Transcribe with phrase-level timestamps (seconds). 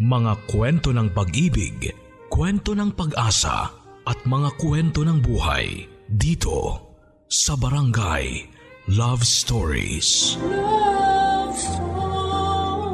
[0.00, 1.92] Mga kwento ng pag-ibig,
[2.32, 3.68] kwento ng pag-asa
[4.08, 6.88] at mga kwento ng buhay dito
[7.28, 8.48] sa Barangay
[8.96, 10.40] Love Stories.
[10.40, 12.88] Love Stories.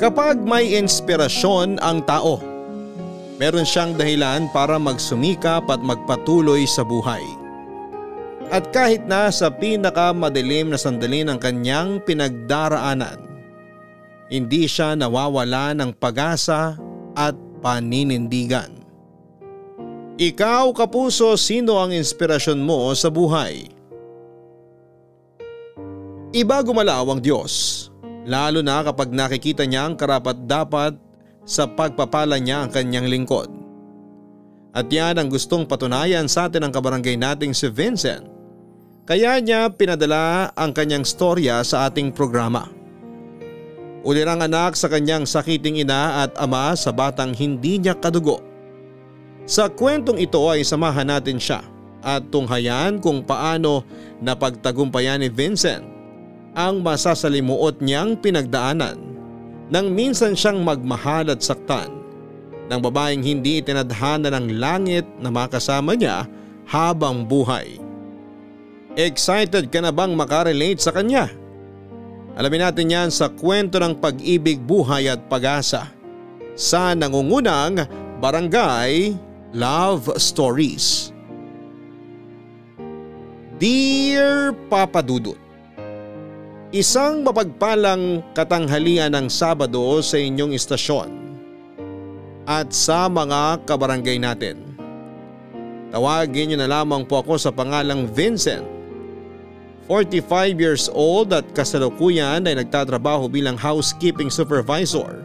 [0.00, 2.40] Kapag may inspirasyon ang tao,
[3.36, 7.43] meron siyang dahilan para magsumikap at magpatuloy sa buhay.
[8.54, 13.18] At kahit na sa pinakamadilim na sandali ng kanyang pinagdaraanan,
[14.30, 16.78] hindi siya nawawala ng pag-asa
[17.18, 18.70] at paninindigan.
[20.14, 23.66] Ikaw kapuso sino ang inspirasyon mo sa buhay?
[26.30, 27.86] Iba gumalaw ang Diyos,
[28.22, 30.94] lalo na kapag nakikita niya ang karapat dapat
[31.42, 33.50] sa pagpapala niya ang kanyang lingkod.
[34.70, 38.33] At yan ang gustong patunayan sa atin ng kabarangay nating si Vincent.
[39.04, 42.72] Kaya niya pinadala ang kanyang storya sa ating programa.
[44.00, 48.40] Ulirang anak sa kanyang sakiting ina at ama sa batang hindi niya kadugo.
[49.44, 51.60] Sa kwentong ito ay samahan natin siya
[52.00, 53.84] at tunghayan kung paano
[54.24, 55.84] napagtagumpayan ni Vincent
[56.56, 58.96] ang masasalimuot niyang pinagdaanan
[59.68, 61.92] nang minsan siyang magmahal at saktan
[62.72, 66.24] ng babaeng hindi itinadhana ng langit na makasama niya
[66.64, 67.83] habang buhay.
[68.94, 71.26] Excited ka na bang makarelate sa kanya?
[72.34, 75.90] Alamin natin yan sa kwento ng pag-ibig, buhay at pag-asa
[76.54, 77.86] sa nangungunang
[78.22, 79.14] Barangay
[79.54, 81.10] Love Stories.
[83.58, 85.38] Dear Papa Dudut,
[86.74, 91.06] Isang mapagpalang katanghalian ng Sabado sa inyong istasyon
[92.50, 94.58] at sa mga kabarangay natin.
[95.94, 98.73] Tawagin niyo na lamang po ako sa pangalang Vincent.
[99.84, 105.20] 45 years old at kasalukuyan ay nagtatrabaho bilang housekeeping supervisor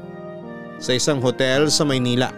[0.84, 2.36] sa isang hotel sa Maynila.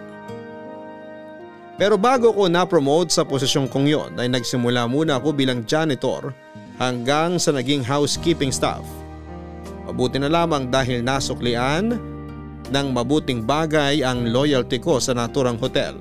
[1.81, 6.29] Pero bago ko na-promote sa posisyong kong yon ay nagsimula muna ako bilang janitor
[6.77, 8.85] hanggang sa naging housekeeping staff.
[9.89, 11.97] Mabuti na lamang dahil nasuklian
[12.69, 15.97] ng mabuting bagay ang loyalty ko sa naturang hotel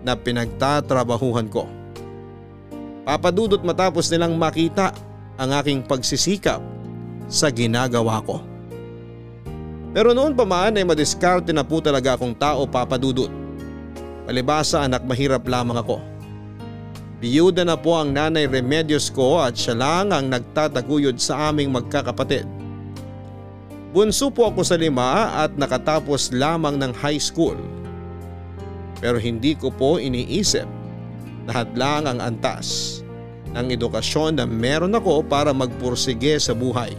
[0.00, 1.68] na pinagtatrabahuhan ko.
[3.04, 4.96] Papadudot matapos nilang makita
[5.40, 6.60] ang aking pagsisikap
[7.28, 8.44] sa ginagawa ko.
[9.92, 13.28] Pero noon pa man ay madiskarte na po talaga akong tao papadudot.
[14.24, 16.00] Palibasa anak mahirap lamang ako.
[17.22, 22.48] Biyuda na po ang nanay Remedios ko at siya lang ang nagtataguyod sa aming magkakapatid.
[23.92, 27.54] Bunso po ako sa lima at nakatapos lamang ng high school.
[28.98, 30.64] Pero hindi ko po iniisip
[31.44, 33.01] na hadlang ang antas
[33.52, 36.96] ng edukasyon na meron ako para magpursige sa buhay.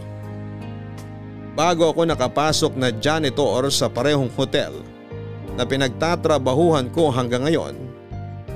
[1.54, 4.74] Bago ako nakapasok na janitor sa parehong hotel
[5.54, 7.74] na pinagtatrabahuhan ko hanggang ngayon,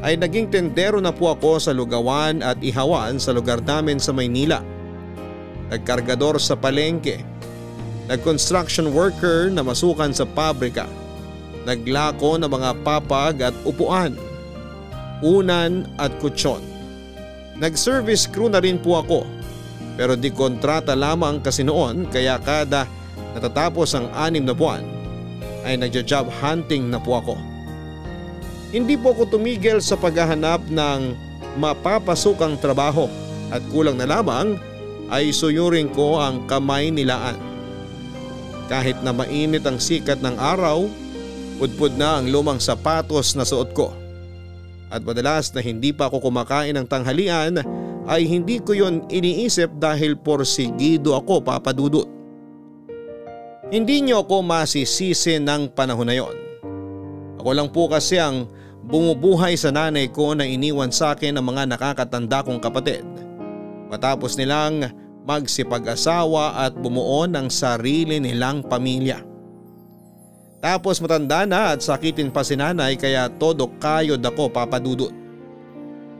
[0.02, 4.62] ay naging tendero na po ako sa lugawan at ihawan sa lugar namin sa Maynila.
[5.70, 7.38] Nagkargador sa palengke
[8.08, 10.88] nag-construction worker na masukan sa pabrika,
[11.68, 14.16] naglako ng mga papag at upuan,
[15.20, 16.64] unan at kutsyon.
[17.58, 19.26] Nag-service crew na rin po ako
[19.98, 22.86] pero di kontrata lamang kasi noon kaya kada
[23.34, 24.86] natatapos ang anim na buwan
[25.66, 27.34] ay nagja-job hunting na po ako.
[28.70, 31.00] Hindi po ako tumigil sa paghahanap ng
[31.58, 33.10] mapapasukang trabaho
[33.50, 34.54] at kulang na lamang
[35.10, 37.34] ay suyurin ko ang kamay nilaan.
[38.68, 40.84] Kahit na mainit ang sikat ng araw,
[41.56, 43.90] pudpud na ang lumang sapatos na suot ko.
[44.88, 47.60] At madalas na hindi pa ako kumakain ng tanghalian
[48.08, 52.08] ay hindi ko yon iniisip dahil porsigido ako papadudot.
[53.68, 56.36] Hindi niyo ako masisisi ng panahon na yon.
[57.36, 58.48] Ako lang po kasi ang
[58.88, 63.04] bumubuhay sa nanay ko na iniwan sa akin ng mga nakakatanda kong kapatid.
[63.92, 64.88] Matapos nilang
[65.28, 69.27] magsipag-asawa at bumuo ng sarili nilang pamilya.
[70.58, 75.14] Tapos matanda na at sakitin pa si nanay kaya todo kayod ako papadudot.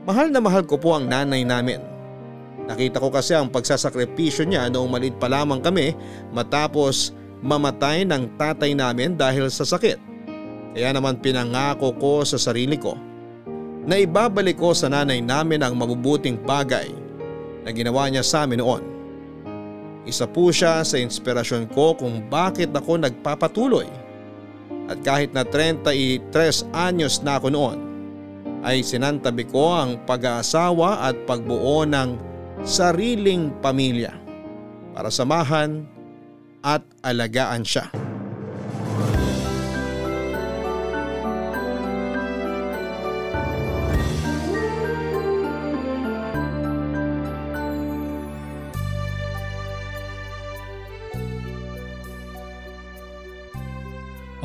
[0.07, 1.83] Mahal na mahal ko po ang nanay namin.
[2.63, 5.91] Nakita ko kasi ang pagsasakripisyo niya noong maliit pa lamang kami
[6.31, 7.11] matapos
[7.43, 9.99] mamatay ng tatay namin dahil sa sakit.
[10.77, 12.95] Kaya naman pinangako ko sa sarili ko
[13.89, 16.87] na ibabalik ko sa nanay namin ang mabubuting bagay
[17.65, 18.83] na ginawa niya sa amin noon.
[20.07, 23.98] Isa po siya sa inspirasyon ko kung bakit ako nagpapatuloy.
[24.89, 27.77] At kahit na 33 anyos na ako noon,
[28.65, 32.17] ay sinantabi ko ang pag-aasawa at pagbuo ng
[32.65, 34.11] sariling pamilya
[34.91, 35.85] para samahan
[36.65, 37.87] at alagaan siya.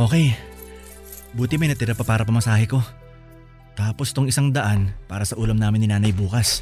[0.04, 0.36] Okay.
[1.32, 2.84] Buti may natira pa para pamasahe ko.
[3.72, 6.60] Tapos tong isang daan para sa ulam namin ni nanay bukas.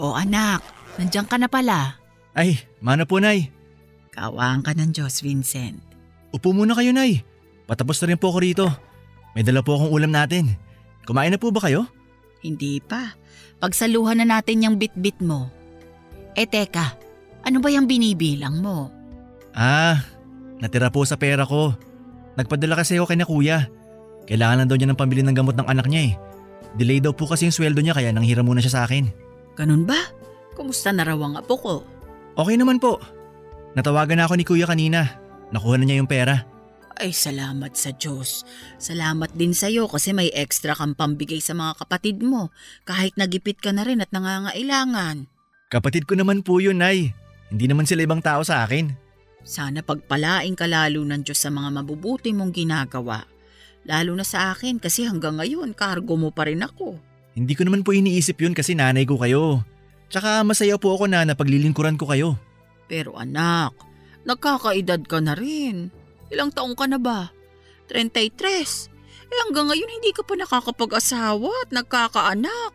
[0.00, 0.64] O anak,
[0.96, 2.00] nandiyan ka na pala.
[2.32, 3.52] Ay, mana po nay.
[4.16, 5.76] Kawaan ka ng Diyos, Vincent.
[6.32, 7.20] Upo muna kayo nay.
[7.68, 8.66] Patapos na rin po ako rito.
[9.36, 10.56] May dala po akong ulam natin.
[11.04, 11.84] Kumain na po ba kayo?
[12.40, 13.12] Hindi pa.
[13.60, 15.52] Pagsaluhan na natin yung bit-bit mo.
[16.32, 16.96] Eh teka,
[17.44, 18.88] ano ba yung binibilang mo?
[19.52, 20.00] Ah,
[20.58, 21.76] natira po sa pera ko.
[22.36, 23.58] Nagpadala kasi ako kay na kuya.
[24.28, 26.14] Kailangan lang daw niya ng pambili ng gamot ng anak niya eh.
[26.76, 29.08] Delay daw po kasi yung sweldo niya kaya nanghiram muna siya sa akin.
[29.56, 29.96] Ganun ba?
[30.52, 31.74] Kumusta na raw ang apo ko?
[32.36, 33.00] Okay naman po.
[33.72, 35.16] Natawagan na ako ni kuya kanina.
[35.52, 36.44] Nakuha na niya yung pera.
[36.96, 38.44] Ay salamat sa Diyos.
[38.80, 42.48] Salamat din sa iyo kasi may extra kang pambigay sa mga kapatid mo
[42.88, 45.28] kahit nagipit ka na rin at nangangailangan.
[45.68, 47.12] Kapatid ko naman po yun, Nay.
[47.52, 49.05] Hindi naman sila ibang tao sa akin.
[49.46, 53.22] Sana pagpalain ka lalo ng Diyos sa mga mabubuti mong ginagawa.
[53.86, 56.98] Lalo na sa akin kasi hanggang ngayon kargo mo pa rin ako.
[57.38, 59.62] Hindi ko naman po iniisip yun kasi nanay ko kayo.
[60.10, 62.34] Tsaka masaya po ako na napaglilingkuran ko kayo.
[62.90, 63.70] Pero anak,
[64.26, 65.94] nagkakaedad ka na rin.
[66.34, 67.30] Ilang taong ka na ba?
[67.86, 68.90] 33.
[69.30, 72.74] Eh hanggang ngayon hindi ka pa nakakapag-asawa at nagkakaanak.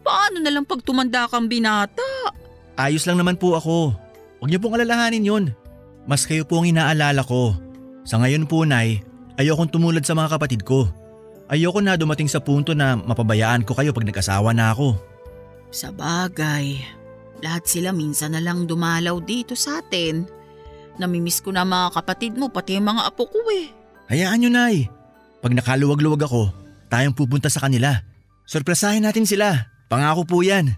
[0.00, 2.32] Paano na lang pag tumanda kang binata?
[2.80, 3.92] Ayos lang naman po ako.
[4.40, 5.44] Huwag niyo pong alalahanin yun.
[6.08, 7.56] Mas kayo po ang inaalala ko.
[8.04, 9.04] Sa ngayon po, Nay,
[9.36, 10.88] ayokong tumulad sa mga kapatid ko.
[11.50, 14.94] Ayoko na dumating sa punto na mapabayaan ko kayo pag nag-asawa na ako.
[15.74, 16.78] Sa bagay,
[17.42, 20.30] lahat sila minsan na lang dumalaw dito sa atin.
[21.02, 23.66] Namimiss ko na mga kapatid mo pati yung mga apo ko eh.
[24.14, 24.86] Hayaan nyo, Nay.
[25.42, 26.54] Pag nakaluwag-luwag ako,
[26.86, 27.98] tayong pupunta sa kanila.
[28.46, 29.70] Sorpresahin natin sila.
[29.90, 30.74] Pangako po yan.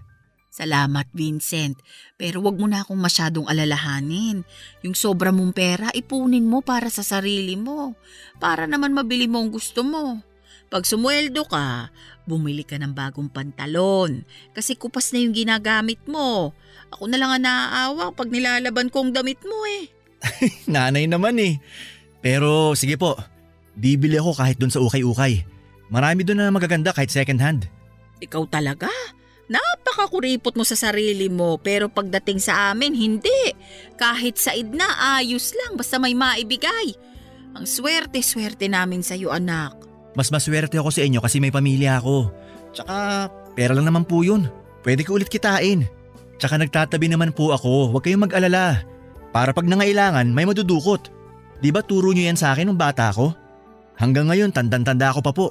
[0.53, 1.81] Salamat Vincent,
[2.13, 4.45] pero wag mo na akong masyadong alalahanin.
[4.85, 7.97] Yung sobra mong pera, ipunin mo para sa sarili mo.
[8.37, 10.21] Para naman mabili mo ang gusto mo.
[10.69, 11.89] Pag sumweldo ka,
[12.29, 14.21] bumili ka ng bagong pantalon.
[14.53, 16.53] Kasi kupas na yung ginagamit mo.
[16.93, 19.89] Ako na lang ang naaawa pag nilalaban ko ang damit mo eh.
[20.69, 21.57] Nanay naman eh.
[22.21, 23.17] Pero sige po,
[23.73, 25.49] bibili ako kahit doon sa ukay-ukay.
[25.89, 27.65] Marami doon na magaganda kahit second hand.
[28.21, 28.93] Ikaw talaga?
[29.53, 33.53] Napakakuripot mo sa sarili mo pero pagdating sa amin, hindi.
[34.01, 34.89] Kahit sa idna,
[35.21, 36.97] ayos lang basta may maibigay.
[37.53, 39.77] Ang swerte-swerte namin sa iyo anak.
[40.17, 42.33] Mas maswerte ako sa inyo kasi may pamilya ako.
[42.73, 44.49] Tsaka pera lang naman po yun.
[44.81, 45.85] Pwede ko ulit kitain.
[46.41, 48.81] Tsaka nagtatabi naman po ako, huwag kayong mag-alala.
[49.29, 51.13] Para pag nangailangan, may madudukot.
[51.61, 53.37] Di ba turo nyo yan sa akin nung bata ako?
[54.01, 55.47] Hanggang ngayon, tandang-tanda ako pa po.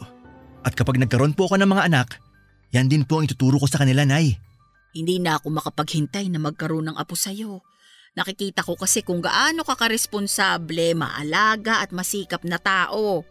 [0.66, 2.18] At kapag nagkaroon po ako ng mga anak,
[2.72, 4.40] yan din po ang ituturo ko sa kanila, Nay.
[4.96, 7.60] Hindi na ako makapaghintay na magkaroon ng apo sa'yo.
[8.12, 13.24] Nakikita ko kasi kung gaano ka karesponsable, maalaga at masikap na tao.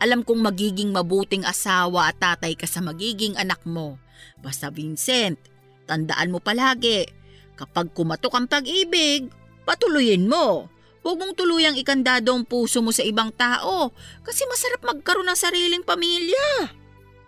[0.00, 3.96] Alam kong magiging mabuting asawa at tatay ka sa magiging anak mo.
[4.44, 5.40] Basta Vincent,
[5.88, 7.08] tandaan mo palagi,
[7.56, 9.32] kapag kumatok ang pag-ibig,
[9.64, 10.68] patuloyin mo.
[11.00, 15.84] Huwag mong tuluyang ikandado ang puso mo sa ibang tao kasi masarap magkaroon ng sariling
[15.86, 16.68] pamilya.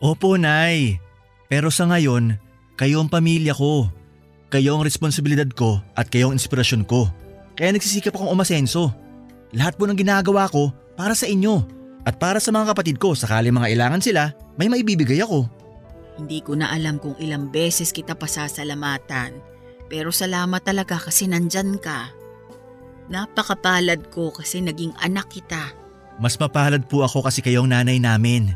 [0.04, 1.00] Opo, Nay.
[1.50, 2.38] Pero sa ngayon,
[2.78, 3.90] kayo ang pamilya ko.
[4.54, 7.10] Kayo ang responsibilidad ko at kayo ang inspirasyon ko.
[7.58, 8.94] Kaya nagsisikap akong umasenso.
[9.50, 11.66] Lahat po ng ginagawa ko para sa inyo.
[12.06, 15.44] At para sa mga kapatid ko sakali mga ilangan sila, may maibibigay ako.
[16.16, 19.34] Hindi ko na alam kung ilang beses kita pasasalamatan.
[19.90, 22.14] Pero salamat talaga kasi nandyan ka.
[23.10, 25.74] Napakapalad ko kasi naging anak kita.
[26.22, 28.54] Mas mapalad po ako kasi kayo ang nanay namin.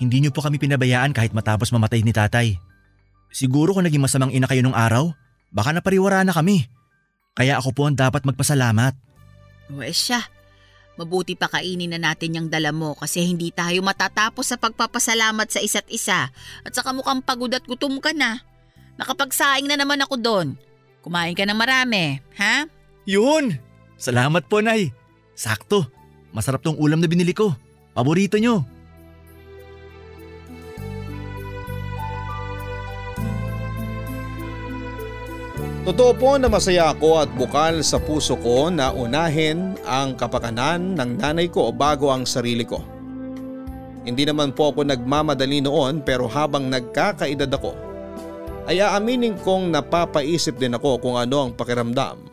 [0.00, 2.56] Hindi niyo po kami pinabayaan kahit matapos mamatay ni tatay.
[3.30, 5.12] Siguro kung naging masamang ina kayo nung araw,
[5.52, 6.66] baka napariwara na kami.
[7.36, 8.96] Kaya ako po ang dapat magpasalamat.
[9.70, 10.24] Eh siya,
[10.98, 15.62] mabuti pa kainin na natin yung dala mo kasi hindi tayo matatapos sa pagpapasalamat sa
[15.62, 16.32] isa't isa
[16.64, 18.42] at saka mukhang pagod at gutom ka na.
[18.98, 20.48] Nakapagsaing na naman ako doon.
[21.00, 22.68] Kumain ka ng marami, ha?
[23.08, 23.56] Yun!
[24.00, 24.92] Salamat po, Nay.
[25.36, 25.88] Sakto.
[26.32, 27.52] Masarap tong ulam na binili ko.
[27.96, 28.79] Paborito nyo.
[35.80, 41.24] Totoo po na masaya ako at bukal sa puso ko na unahin ang kapakanan ng
[41.24, 42.84] nanay ko bago ang sarili ko.
[44.04, 47.72] Hindi naman po ako nagmamadali noon pero habang nagkakaedad ako
[48.68, 52.28] ay aaminin kong napapaisip din ako kung ano ang pakiramdam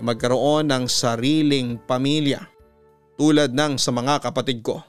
[0.00, 2.40] na magkaroon ng sariling pamilya
[3.20, 4.80] tulad ng sa mga kapatid ko.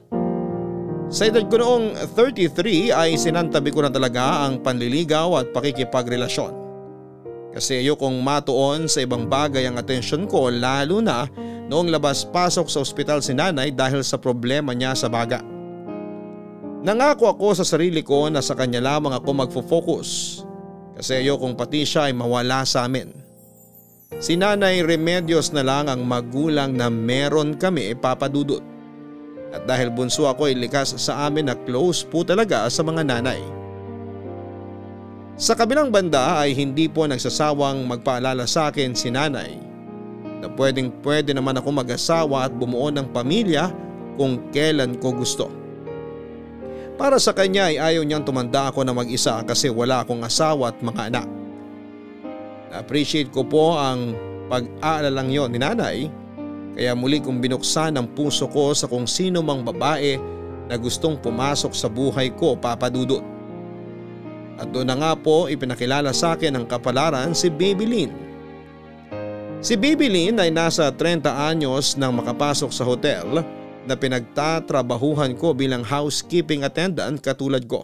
[1.11, 6.62] Sa edad ko noong 33 ay sinantabi ko na talaga ang panliligaw at pakikipagrelasyon.
[7.53, 11.29] Kasi ayokong matuon sa ibang bagay ang atensyon ko lalo na
[11.69, 15.45] noong labas-pasok sa ospital si nanay dahil sa problema niya sa baga.
[16.83, 20.41] Nangako ako sa sarili ko na sa kanya lamang ako magfo-focus
[20.97, 23.13] kasi ayokong pati siya ay mawala sa amin.
[24.17, 28.61] Si nanay Remedios na lang ang magulang na meron kami papadudot.
[29.53, 33.62] At dahil bunso ako ay likas sa amin na close po talaga sa mga nanay.
[35.33, 39.57] Sa kabilang banda ay hindi po nagsasawang magpaalala sa akin si nanay
[40.37, 43.73] na pwedeng pwede naman ako mag-asawa at bumuo ng pamilya
[44.13, 45.49] kung kailan ko gusto.
[47.01, 50.77] Para sa kanya ay ayaw niyang tumanda ako na mag-isa kasi wala akong asawa at
[50.85, 51.27] mga anak.
[52.69, 54.13] Na-appreciate ko po ang
[54.53, 55.97] pag-aalalang yon ni nanay
[56.77, 60.21] kaya muli kong binuksan ang puso ko sa kung sino mang babae
[60.69, 63.32] na gustong pumasok sa buhay ko papadudot.
[64.63, 68.13] At doon na nga po ipinakilala sa akin ang kapalaran si Baby Lynn.
[69.59, 73.43] Si Baby Lynn ay nasa 30 anyos nang makapasok sa hotel
[73.83, 77.83] na pinagtatrabahuhan ko bilang housekeeping attendant katulad ko.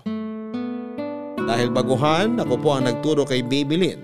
[1.35, 4.01] Dahil baguhan ako po ang nagturo kay Baby Lynn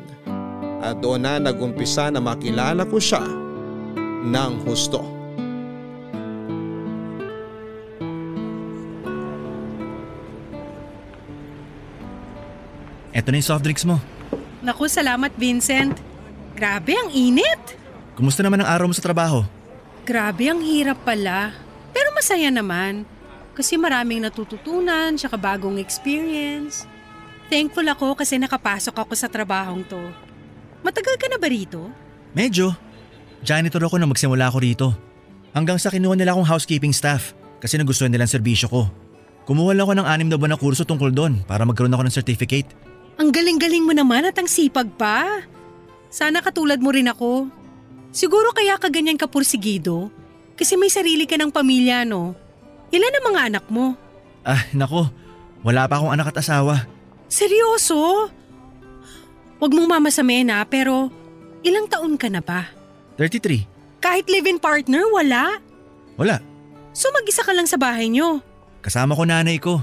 [0.84, 3.24] at doon na nagumpisa na makilala ko siya
[4.28, 5.15] ng husto.
[13.16, 13.96] Eto na yung soft drinks mo.
[14.60, 15.96] Naku, salamat Vincent.
[16.52, 17.80] Grabe, ang init.
[18.20, 19.48] Kumusta naman ang araw mo sa trabaho?
[20.04, 21.56] Grabe, ang hirap pala.
[21.96, 23.08] Pero masaya naman.
[23.56, 26.84] Kasi maraming natututunan, tsaka bagong experience.
[27.48, 30.02] Thankful ako kasi nakapasok ako sa trabahong to.
[30.84, 31.88] Matagal ka na ba rito?
[32.36, 32.76] Medyo.
[33.48, 34.88] Janitor ako na magsimula ako rito.
[35.56, 37.32] Hanggang sa kinuha nila akong housekeeping staff
[37.64, 38.92] kasi nagustuhan nilang serbisyo ko.
[39.48, 42.16] Kumuha lang ako ng anim na buwan na kurso tungkol doon para magkaroon ako ng
[42.18, 42.68] certificate.
[43.16, 45.44] Ang galing-galing mo naman at ang sipag pa.
[46.12, 47.48] Sana katulad mo rin ako.
[48.12, 50.12] Siguro kaya ka ganyan ka pursigido.
[50.56, 52.36] Kasi may sarili ka ng pamilya, no?
[52.92, 53.96] Ilan ang mga anak mo?
[54.44, 55.12] Ah, nako.
[55.64, 56.88] Wala pa akong anak at asawa.
[57.28, 58.32] Seryoso?
[59.60, 61.12] Huwag mong mamasamin ha, pero
[61.66, 62.72] ilang taon ka na ba?
[63.20, 63.68] 33.
[64.04, 65.58] Kahit live-in partner, wala?
[66.16, 66.40] Wala.
[66.96, 68.40] So mag-isa ka lang sa bahay nyo?
[68.80, 69.82] Kasama ko nanay ko.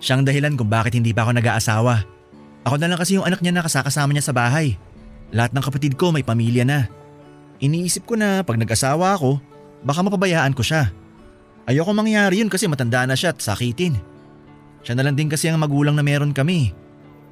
[0.00, 1.94] Siyang dahilan kung bakit hindi pa ako nag-aasawa.
[2.64, 4.76] Ako na lang kasi yung anak niya na kasakasama niya sa bahay.
[5.32, 6.90] Lahat ng kapatid ko may pamilya na.
[7.60, 9.40] Iniisip ko na pag nag-asawa ako,
[9.84, 10.92] baka mapabayaan ko siya.
[11.68, 13.96] Ayoko mangyari yun kasi matanda na siya at sakitin.
[14.80, 16.72] Siya na lang din kasi ang magulang na meron kami.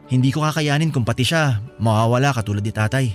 [0.09, 3.07] Hindi ko kakayanin kung pati siya mawawala katulad ni tatay.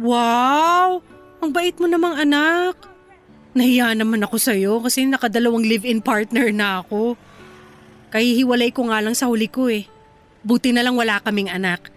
[0.00, 1.04] Wow!
[1.40, 2.76] Ang bait mo namang anak.
[3.52, 7.18] Nahiya naman ako sa'yo kasi nakadalawang live-in partner na ako.
[8.12, 9.84] Kahihiwalay ko nga lang sa huli ko eh.
[10.40, 11.92] Buti na lang wala kaming anak.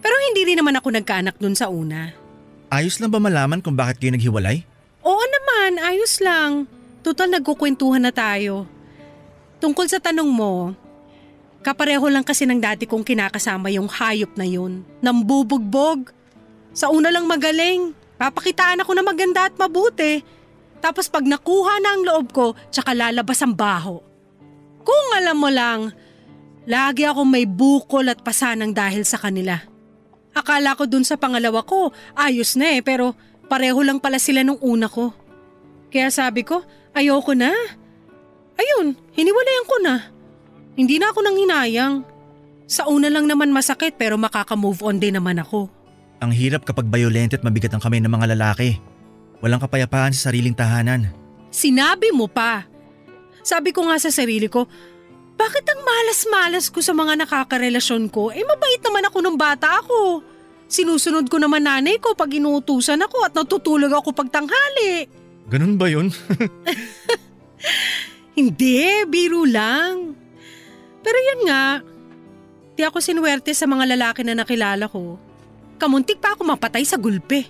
[0.00, 2.12] Pero hindi rin naman ako nagkaanak dun sa una.
[2.72, 4.64] Ayos lang ba malaman kung bakit kayo naghiwalay?
[5.04, 6.64] Oo naman, ayos lang.
[7.04, 8.64] Total nagkukwentuhan na tayo.
[9.60, 10.72] Tungkol sa tanong mo,
[11.64, 14.84] kapareho lang kasi ng dati kong kinakasama yung hayop na yun.
[15.04, 16.12] Nambubugbog.
[16.72, 17.96] Sa una lang magaling.
[18.16, 20.24] Papakitaan ako na maganda at mabuti.
[20.84, 24.04] Tapos pag nakuha na ang loob ko, tsaka lalabas ang baho.
[24.84, 25.96] Kung alam mo lang,
[26.64, 29.60] lagi akong may bukol at pasanang dahil sa kanila.
[30.34, 33.14] Akala ko dun sa pangalawa ko, ayos na eh, pero
[33.46, 35.14] pareho lang pala sila nung una ko.
[35.94, 37.54] Kaya sabi ko, ayoko na.
[38.58, 39.94] Ayun, hiniwalayan ko na.
[40.74, 41.94] Hindi na ako nang hinayang.
[42.66, 45.70] Sa una lang naman masakit pero makaka-move on din naman ako.
[46.18, 48.82] Ang hirap kapag violent at mabigat ang kamay ng mga lalaki.
[49.38, 51.12] Walang kapayapaan sa sariling tahanan.
[51.54, 52.66] Sinabi mo pa.
[53.44, 54.66] Sabi ko nga sa sarili ko,
[55.34, 58.30] bakit ang malas-malas ko sa mga nakakarelasyon ko?
[58.30, 60.22] Eh mabait naman ako nung bata ako.
[60.70, 65.06] Sinusunod ko naman nanay ko pag inuutusan ako at natutulog ako pag tanghali.
[65.50, 66.08] Ganun ba yun?
[68.38, 70.16] Hindi, biro lang.
[71.04, 71.84] Pero yun nga,
[72.74, 75.20] di ako sinuwerte sa mga lalaki na nakilala ko.
[75.76, 77.46] Kamuntik pa ako mapatay sa gulpe.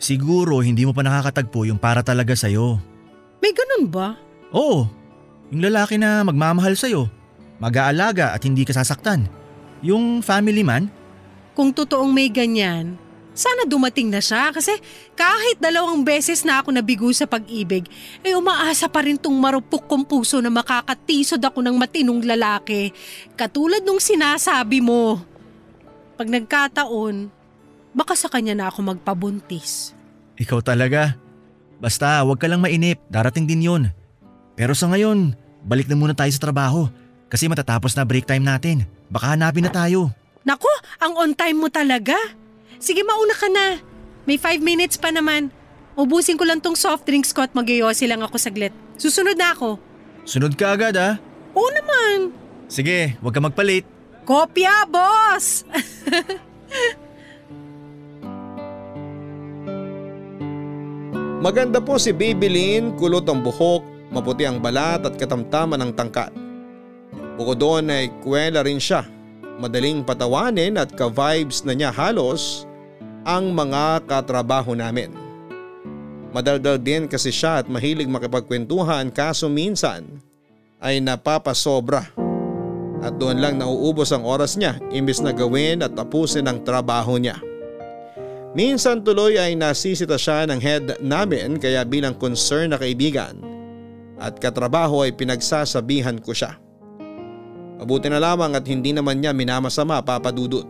[0.00, 2.80] Siguro hindi mo pa nakakatagpo yung para talaga sa'yo.
[3.44, 4.16] May ganun ba?
[4.52, 4.88] Oo,
[5.50, 7.10] yung lalaki na magmamahal sa'yo,
[7.58, 9.26] mag-aalaga at hindi ka sasaktan.
[9.82, 10.88] Yung family man,
[11.50, 12.96] Kung totoong may ganyan,
[13.34, 14.72] sana dumating na siya kasi
[15.18, 17.84] kahit dalawang beses na ako nabigo sa pag-ibig,
[18.22, 22.94] ay umaasa pa rin tong marupok kong puso na makakatisod ako ng matinong lalaki,
[23.34, 25.20] katulad nung sinasabi mo.
[26.16, 27.28] Pag nagkataon,
[27.92, 29.92] baka sa kanya na ako magpabuntis.
[30.40, 31.18] Ikaw talaga.
[31.80, 33.82] Basta huwag ka lang mainip, darating din yun.
[34.60, 35.32] Pero sa ngayon,
[35.64, 36.92] balik na muna tayo sa trabaho.
[37.32, 38.84] Kasi matatapos na break time natin.
[39.08, 40.12] Baka hanapin na tayo.
[40.44, 40.68] Nako,
[41.00, 42.12] ang on time mo talaga.
[42.76, 43.80] Sige mauna ka na.
[44.28, 45.48] May five minutes pa naman.
[45.96, 48.76] Ubusin ko lang tong soft drinks ko at magyoyosi lang ako saglit.
[49.00, 49.80] Susunod na ako.
[50.28, 51.16] Sunod ka agad ah.
[51.56, 52.36] Oo naman.
[52.68, 53.88] Sige, huwag ka magpalit.
[54.28, 55.64] Kopya, boss!
[61.40, 66.34] Maganda po si Babylin, kulot ang buhok, maputi ang balat at katamtaman ng tangkat.
[67.38, 69.06] Bukod doon ay kwela rin siya.
[69.62, 72.68] Madaling patawanin at ka-vibes na niya halos
[73.24, 75.12] ang mga katrabaho namin.
[76.30, 80.06] Madaldal din kasi siya at mahilig makipagkwentuhan kaso minsan
[80.78, 82.06] ay napapasobra.
[83.00, 87.40] At doon lang nauubos ang oras niya imbis na gawin at tapusin ang trabaho niya.
[88.52, 93.38] Minsan tuloy ay nasisita siya ng head namin kaya bilang concern na kaibigan
[94.20, 96.60] at katrabaho ay pinagsasabihan ko siya.
[97.80, 100.68] Mabuti na lamang at hindi naman niya minamasama papadudot.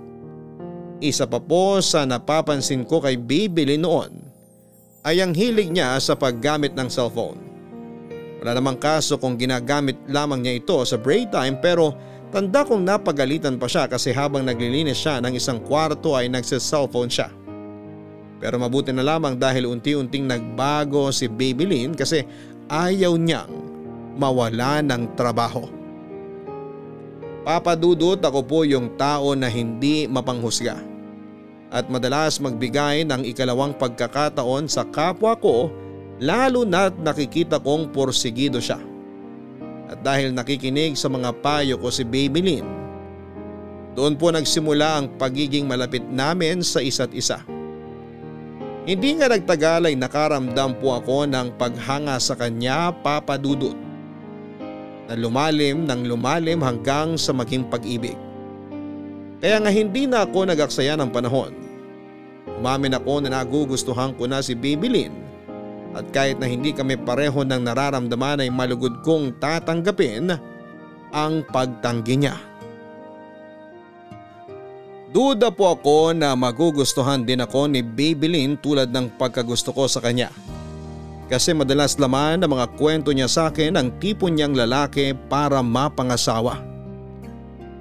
[1.02, 4.14] Isa pa po sa napapansin ko kay Bibili noon
[5.02, 7.40] ay ang hilig niya sa paggamit ng cellphone.
[8.40, 11.92] Wala namang kaso kung ginagamit lamang niya ito sa break time pero
[12.30, 17.28] tanda kong napagalitan pa siya kasi habang naglilinis siya ng isang kwarto ay nagsa-cellphone siya.
[18.40, 22.24] Pero mabuti na lamang dahil unti-unting nagbago si Babylin kasi
[22.70, 23.50] ayaw niyang
[24.14, 25.66] mawala ng trabaho.
[27.42, 30.78] Papadudot ako po yung tao na hindi mapanghusga
[31.70, 35.70] at madalas magbigay ng ikalawang pagkakataon sa kapwa ko
[36.22, 38.78] lalo na't nakikita kong porsigido siya.
[39.90, 42.62] At dahil nakikinig sa mga payo ko si Babylin,
[43.98, 47.42] doon po nagsimula ang pagiging malapit namin sa isa't isa.
[48.88, 53.76] Hindi nga nagtagal ay nakaramdam po ako ng paghanga sa kanya papadudot.
[55.04, 58.16] Na lumalim ng lumalim hanggang sa maging pag-ibig.
[59.40, 61.52] Kaya nga hindi na ako nagaksaya ng panahon.
[62.60, 65.12] Umamin ako na nagugustuhan ko na si Babylin
[65.96, 70.32] at kahit na hindi kami pareho ng nararamdaman ay malugod kong tatanggapin
[71.10, 72.49] ang pagtanggi niya.
[75.10, 80.30] Duda po ako na magugustuhan din ako ni Babylin tulad ng pagkagusto ko sa kanya.
[81.26, 86.62] Kasi madalas laman ng mga kwento niya sa akin ang tipo niyang lalaki para mapangasawa.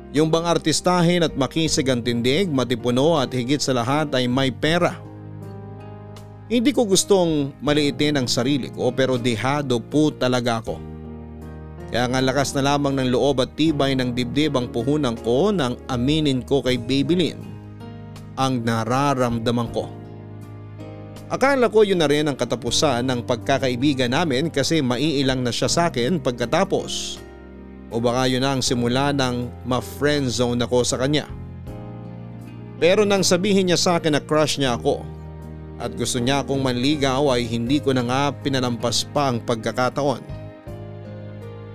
[0.10, 4.98] Yung bang artistahin at makisig ang tindig, matipuno at higit sa lahat ay may pera.
[6.50, 10.88] Hindi ko gustong maliitin ang sarili ko pero dehado po talaga ako.
[11.89, 15.73] Kaya nga lakas na lamang ng loob at tibay ng dibdib ang puhunan ko nang
[15.89, 17.41] aminin ko kay Babylin
[18.38, 19.89] ang nararamdaman ko.
[21.30, 25.82] Akala ko yun na rin ang katapusan ng pagkakaibigan namin kasi maiilang na siya sa
[25.89, 27.21] akin pagkatapos.
[27.89, 31.25] O baka yun na ang simula ng ma-friendzone ako sa kanya.
[32.78, 35.06] Pero nang sabihin niya sa akin na crush niya ako
[35.80, 40.38] at gusto niya akong manligaw ay hindi ko na nga pinalampas pa ang pagkakataon.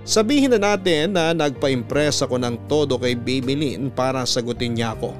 [0.05, 5.17] Sabihin na natin na nagpa-impress ako ng todo kay Babylin para sagutin niya ako.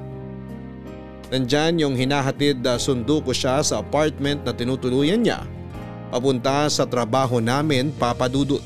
[1.26, 5.42] Nandyan yung hinahatid na sundo ko siya sa apartment na tinutuluyan niya
[6.14, 8.62] papunta sa trabaho namin papadudot.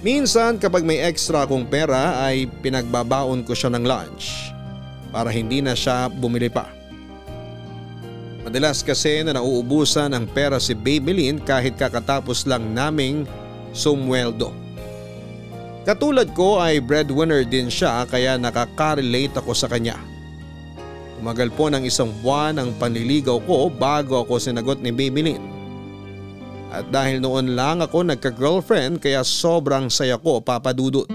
[0.00, 4.56] Minsan kapag may extra akong pera ay pinagbabaon ko siya ng lunch
[5.12, 6.64] para hindi na siya bumili pa.
[8.40, 13.28] Madalas kasi na nauubusan ang pera si Babylin kahit kakatapos lang naming
[13.72, 14.52] sumweldo.
[15.88, 19.96] Katulad ko ay breadwinner din siya kaya nakaka-relate ako sa kanya.
[21.20, 25.40] Tumagal po ng isang buwan ang panliligaw ko bago ako sinagot ni Babylin.
[26.70, 31.08] At dahil noon lang ako nagka-girlfriend kaya sobrang saya ko papadudot.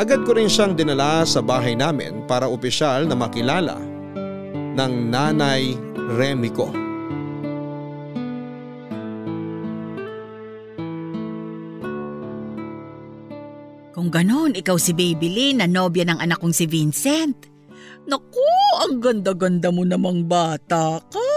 [0.00, 3.76] Agad ko rin siyang dinala sa bahay namin para opisyal na makilala
[4.74, 5.76] ng nanay
[6.16, 6.89] Remy ko.
[14.10, 17.46] Kung ganon, ikaw si Babylin na nobya ng anak kong si Vincent.
[18.10, 18.42] Naku,
[18.82, 21.30] ang ganda-ganda mo namang bata ka.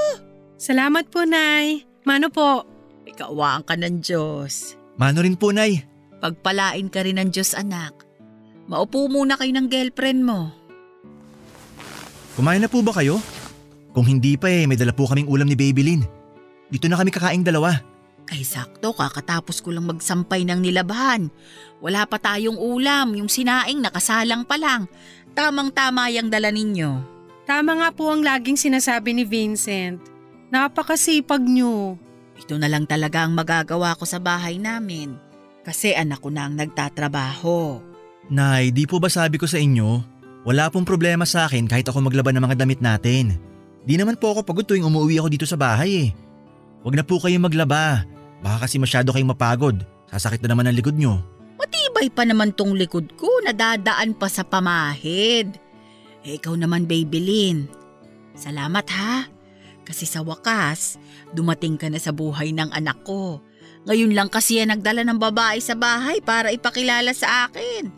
[0.58, 1.86] Salamat po, Nay.
[2.02, 2.66] Mano po?
[3.06, 4.74] Ikawaan ka ng Diyos.
[4.98, 5.86] Mano rin po, Nay.
[6.18, 7.94] Pagpalain ka rin ng Diyos, anak.
[8.66, 10.50] Maupo muna kayo ng girlfriend mo.
[12.34, 13.22] Kumain na po ba kayo?
[13.94, 16.02] Kung hindi pa eh, may dala po kaming ulam ni Babylin.
[16.74, 17.92] Dito na kami kakaing dalawa.
[18.32, 21.28] Ay sakto, kakatapos ko lang magsampay ng nilabahan.
[21.84, 24.88] Wala pa tayong ulam, yung sinaing nakasalang pa lang.
[25.36, 26.92] Tamang-tama yung dala ninyo.
[27.44, 30.00] Tama nga po ang laging sinasabi ni Vincent.
[30.54, 32.00] Napakasipag niyo.
[32.40, 35.20] Ito na lang talaga ang magagawa ko sa bahay namin.
[35.64, 37.80] Kasi anak ko na ang nagtatrabaho.
[38.32, 40.00] Nay, di po ba sabi ko sa inyo,
[40.48, 43.36] wala pong problema sa akin kahit ako maglaban ng mga damit natin.
[43.84, 46.10] Di naman po ako pagod tuwing umuwi ako dito sa bahay eh.
[46.84, 48.04] Huwag na po kayong maglaba.
[48.43, 49.88] Baka kasi masyado kayong mapagod.
[50.12, 51.24] Sasakit na naman ang likod nyo.
[51.56, 55.56] Matibay pa naman tong likod ko, nadadaan pa sa pamahid.
[56.28, 57.72] Eh, ikaw naman, Babylin.
[58.36, 59.32] Salamat ha.
[59.84, 61.00] Kasi sa wakas,
[61.32, 63.43] dumating ka na sa buhay ng anak ko.
[63.84, 67.91] Ngayon lang kasi yan nagdala ng babae sa bahay para ipakilala sa akin.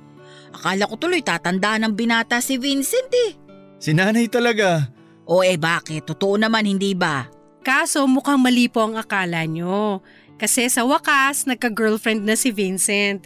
[0.54, 3.32] Akala ko tuloy tatanda ng binata si Vincent eh.
[3.78, 4.90] Si nanay talaga.
[5.30, 6.10] O eh bakit?
[6.10, 7.30] Totoo naman hindi ba?
[7.66, 10.06] Kaso mukhang mali po ang akala nyo.
[10.38, 13.26] Kasi sa wakas, nagka-girlfriend na si Vincent.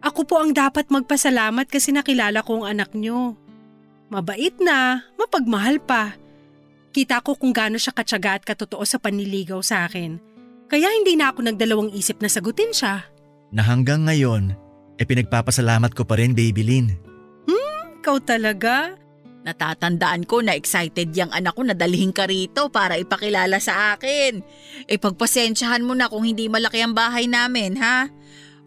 [0.00, 3.34] Ako po ang dapat magpasalamat kasi nakilala ko ang anak nyo.
[4.06, 6.14] Mabait na, mapagmahal pa.
[6.94, 10.22] Kita ko kung gaano siya katsaga at katotoo sa panliligaw sa akin.
[10.70, 13.10] Kaya hindi na ako nagdalawang isip na sagutin siya.
[13.50, 14.54] Na hanggang ngayon,
[14.98, 16.94] e pinagpapasalamat ko pa rin, Babylin.
[18.00, 18.96] Ikaw talaga?
[19.40, 24.44] Natatandaan ko na excited yung anak ko na dalhin ka rito para ipakilala sa akin.
[24.84, 28.12] E pagpasensyahan mo na kung hindi malaki ang bahay namin, ha?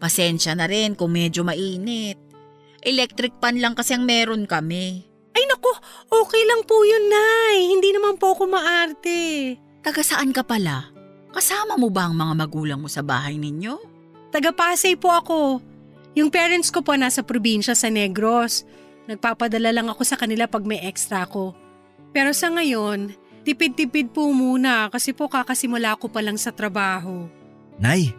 [0.02, 2.18] Pasensya na rin kung medyo mainit.
[2.82, 5.06] Electric pan lang kasi ang meron kami.
[5.34, 5.70] Ay naku,
[6.10, 7.74] okay lang po yun, Nay.
[7.74, 9.54] Hindi naman po ako maarte.
[9.82, 10.90] Taga saan ka pala?
[11.34, 13.74] Kasama mo ba ang mga magulang mo sa bahay ninyo?
[14.30, 15.58] Taga Pasay po ako.
[16.14, 18.62] Yung parents ko po nasa probinsya sa Negros.
[19.04, 21.52] Nagpapadala lang ako sa kanila pag may extra ko.
[22.14, 23.12] Pero sa ngayon,
[23.44, 27.28] tipid-tipid po muna kasi po kakasimula ko pa lang sa trabaho.
[27.76, 28.14] Nay,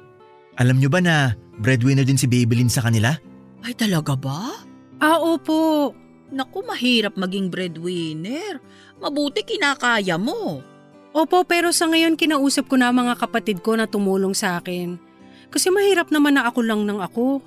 [0.59, 3.17] alam nyo ba na breadwinner din si Babylin sa kanila?
[3.65, 4.61] Ay talaga ba?
[5.01, 5.91] Ah, opo.
[6.29, 8.61] Naku, mahirap maging breadwinner.
[9.01, 10.61] Mabuti kinakaya mo.
[11.15, 14.99] Opo, pero sa ngayon kinausap ko na mga kapatid ko na tumulong sa akin.
[15.47, 17.39] Kasi mahirap naman na ako lang ng ako.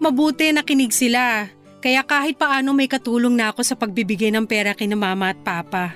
[0.00, 1.48] Mabuti nakinig sila.
[1.84, 5.92] Kaya kahit paano may katulong na ako sa pagbibigay ng pera kina mama at papa.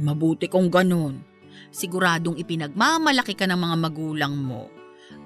[0.00, 1.20] Mabuti kung ganun.
[1.68, 4.72] Siguradong ipinagmamalaki ka ng mga magulang mo.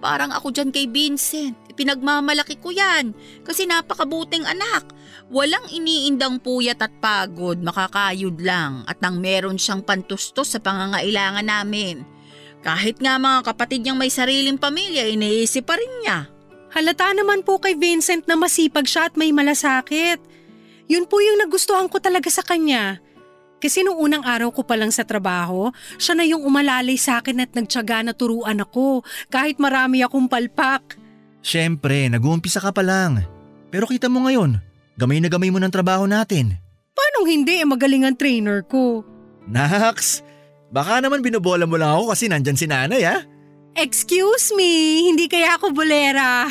[0.03, 1.55] Parang ako dyan kay Vincent.
[1.71, 3.15] Ipinagmamalaki ko yan.
[3.47, 4.91] Kasi napakabuting anak.
[5.31, 12.03] Walang iniindang puyat at pagod, makakayod lang at nang meron siyang pantustos sa pangangailangan namin.
[12.67, 16.40] Kahit nga mga kapatid niyang may sariling pamilya, iniisip pa rin niya.
[16.71, 20.23] Halata naman po kay Vincent na masipag siya at may malasakit.
[20.87, 23.03] Yun po yung nagustuhan ko talaga sa kanya.
[23.61, 25.69] Kasi nung unang araw ko pa lang sa trabaho,
[26.01, 30.97] siya na yung umalalay sa akin at nagtsaga na turuan ako kahit marami akong palpak.
[31.45, 33.21] Siyempre, nag-uumpisa ka pa lang.
[33.69, 34.59] Pero kita mo ngayon,
[34.97, 36.57] gamay na gamay mo ng trabaho natin.
[36.97, 39.05] Paano hindi eh magaling ang trainer ko?
[39.45, 40.25] Nax,
[40.73, 43.21] baka naman binobola mo lang ako kasi nandyan si nanay ah.
[43.79, 46.51] Excuse me, hindi kaya ako bolera.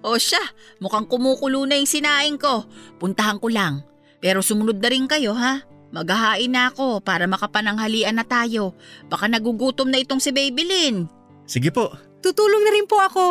[0.00, 0.40] O siya,
[0.80, 2.64] mukhang kumukulo na yung sinaing ko.
[2.96, 3.84] Puntahan ko lang.
[4.18, 5.60] Pero sumunod na rin kayo ha.
[5.90, 8.72] Maghahain na ako para makapananghalian na tayo.
[9.12, 11.04] Baka nagugutom na itong si Babylin.
[11.44, 11.92] Sige po.
[12.24, 13.24] Tutulong na rin po ako.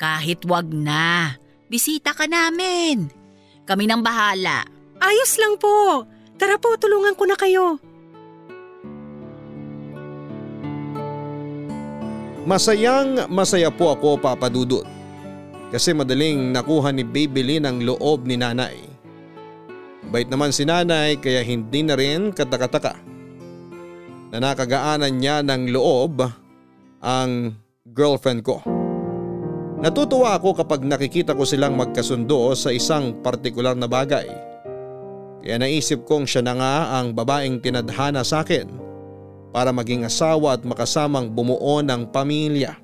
[0.00, 1.36] Kahit wag na.
[1.68, 3.10] Bisita ka namin.
[3.66, 4.64] Kami nang bahala.
[5.02, 6.06] Ayos lang po.
[6.38, 7.82] Tara po, tulungan ko na kayo.
[12.44, 14.84] Masayang masaya po ako papadudot.
[15.72, 18.76] Kasi madaling nakuha ni Babylin ang loob ni nanay.
[20.12, 23.00] Bait naman si nanay kaya hindi na rin katakataka.
[24.28, 26.20] Na nakagaanan niya ng loob
[27.00, 27.56] ang
[27.96, 28.60] girlfriend ko.
[29.80, 34.28] Natutuwa ako kapag nakikita ko silang magkasundo sa isang partikular na bagay.
[35.40, 38.93] Kaya naisip kong siya na nga ang babaeng tinadhana sa akin
[39.54, 42.74] para maging asawa at makasamang bumuo ng pamilya.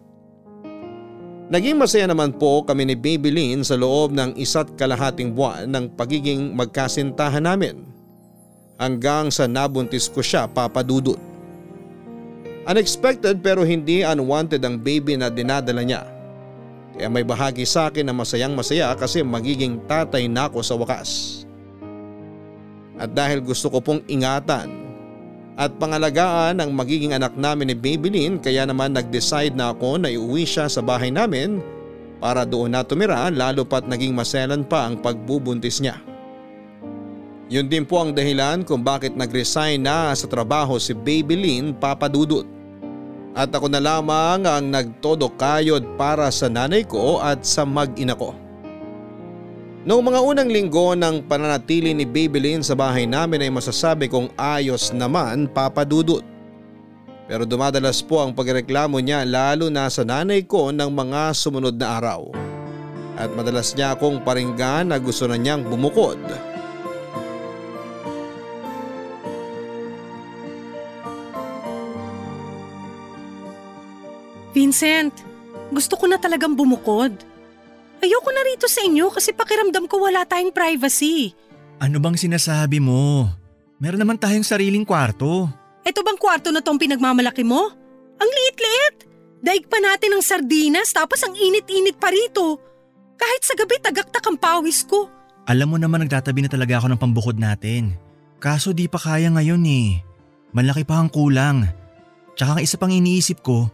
[1.50, 6.54] Naging masaya naman po kami ni Babylin sa loob ng isa't kalahating buwan ng pagiging
[6.54, 7.82] magkasintahan namin.
[8.78, 11.18] Hanggang sa nabuntis ko siya papadudot.
[12.70, 16.06] Unexpected pero hindi unwanted ang baby na dinadala niya.
[16.94, 21.42] Kaya may bahagi sa akin na masayang masaya kasi magiging tatay na ako sa wakas.
[22.94, 24.79] At dahil gusto ko pong ingatan
[25.58, 30.46] at pangalagaan ang magiging anak namin ni Babylin kaya naman nag-decide na ako na iuwi
[30.46, 31.58] siya sa bahay namin
[32.20, 36.00] para doon na tumira lalo pat naging maselan pa ang pagbubuntis niya.
[37.50, 42.46] Yun din po ang dahilan kung bakit nag-resign na sa trabaho si Babylin papadudot.
[43.34, 48.38] At ako na lamang ang nagtodo kayod para sa nanay ko at sa mag-ina ko.
[49.80, 54.92] Noong mga unang linggo ng pananatili ni Babylin sa bahay namin ay masasabi kong ayos
[54.92, 56.20] naman papadudot.
[57.24, 61.96] Pero dumadalas po ang pagreklamo niya lalo na sa nanay ko ng mga sumunod na
[61.96, 62.28] araw.
[63.16, 66.20] At madalas niya akong paringgan na gusto na niyang bumukod.
[74.52, 75.14] Vincent,
[75.72, 77.29] gusto ko na talagang bumukod.
[78.00, 81.36] Ayoko na rito sa inyo kasi pakiramdam ko wala tayong privacy.
[81.80, 83.28] Ano bang sinasabi mo?
[83.76, 85.48] Meron naman tayong sariling kwarto.
[85.84, 87.72] Ito bang kwarto na tong pinagmamalaki mo?
[88.20, 89.08] Ang liit-liit!
[89.40, 92.60] Daig pa natin ng sardinas tapos ang init-init pa rito.
[93.16, 95.08] Kahit sa gabi tagaktak ang pawis ko.
[95.48, 97.96] Alam mo naman nagtatabi na talaga ako ng pambukod natin.
[98.40, 100.00] Kaso di pa kaya ngayon eh.
[100.52, 101.68] Malaki pa ang kulang.
[102.36, 103.68] Tsaka ang isa pang iniisip ko,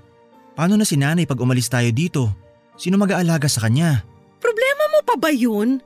[0.59, 2.31] paano na si nanay pag umalis tayo dito?
[2.75, 4.03] Sino mag-aalaga sa kanya?
[4.41, 5.81] Problema mo pa ba yun?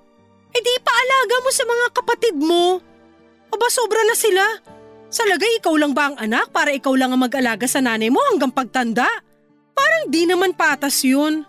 [0.51, 2.83] Eh di paalaga mo sa mga kapatid mo.
[3.51, 4.45] Aba sobra na sila.
[5.11, 8.23] Sa lagay ikaw lang ba ang anak para ikaw lang ang mag-alaga sa nanay mo
[8.31, 9.07] hanggang pagtanda?
[9.75, 11.43] Parang di naman patas yun.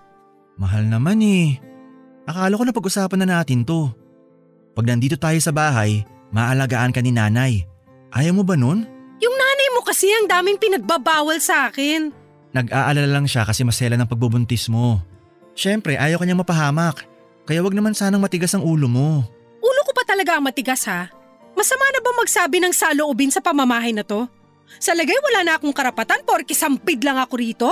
[0.57, 1.57] Mahal naman eh.
[2.25, 3.89] Akala ko na pag-usapan na natin to.
[4.77, 7.65] Pag nandito tayo sa bahay, maalagaan ka ni nanay.
[8.13, 8.85] Ayaw mo ba nun?
[9.21, 12.09] Yung nanay mo kasi ang daming pinagbabawal sa akin.
[12.51, 14.99] Nag-aalala lang siya kasi masela ng pagbubuntis mo.
[15.53, 17.03] Siyempre, ayaw kanyang mapahamak.
[17.45, 19.25] Kaya wag naman sanang matigas ang ulo mo.
[19.59, 21.11] Ulo ko pa talaga ang matigas ha?
[21.57, 24.25] Masama na ba magsabi ng saloobin sa pamamahay na to?
[24.79, 27.69] Sa lagay wala na akong karapatan porke sampid lang ako rito?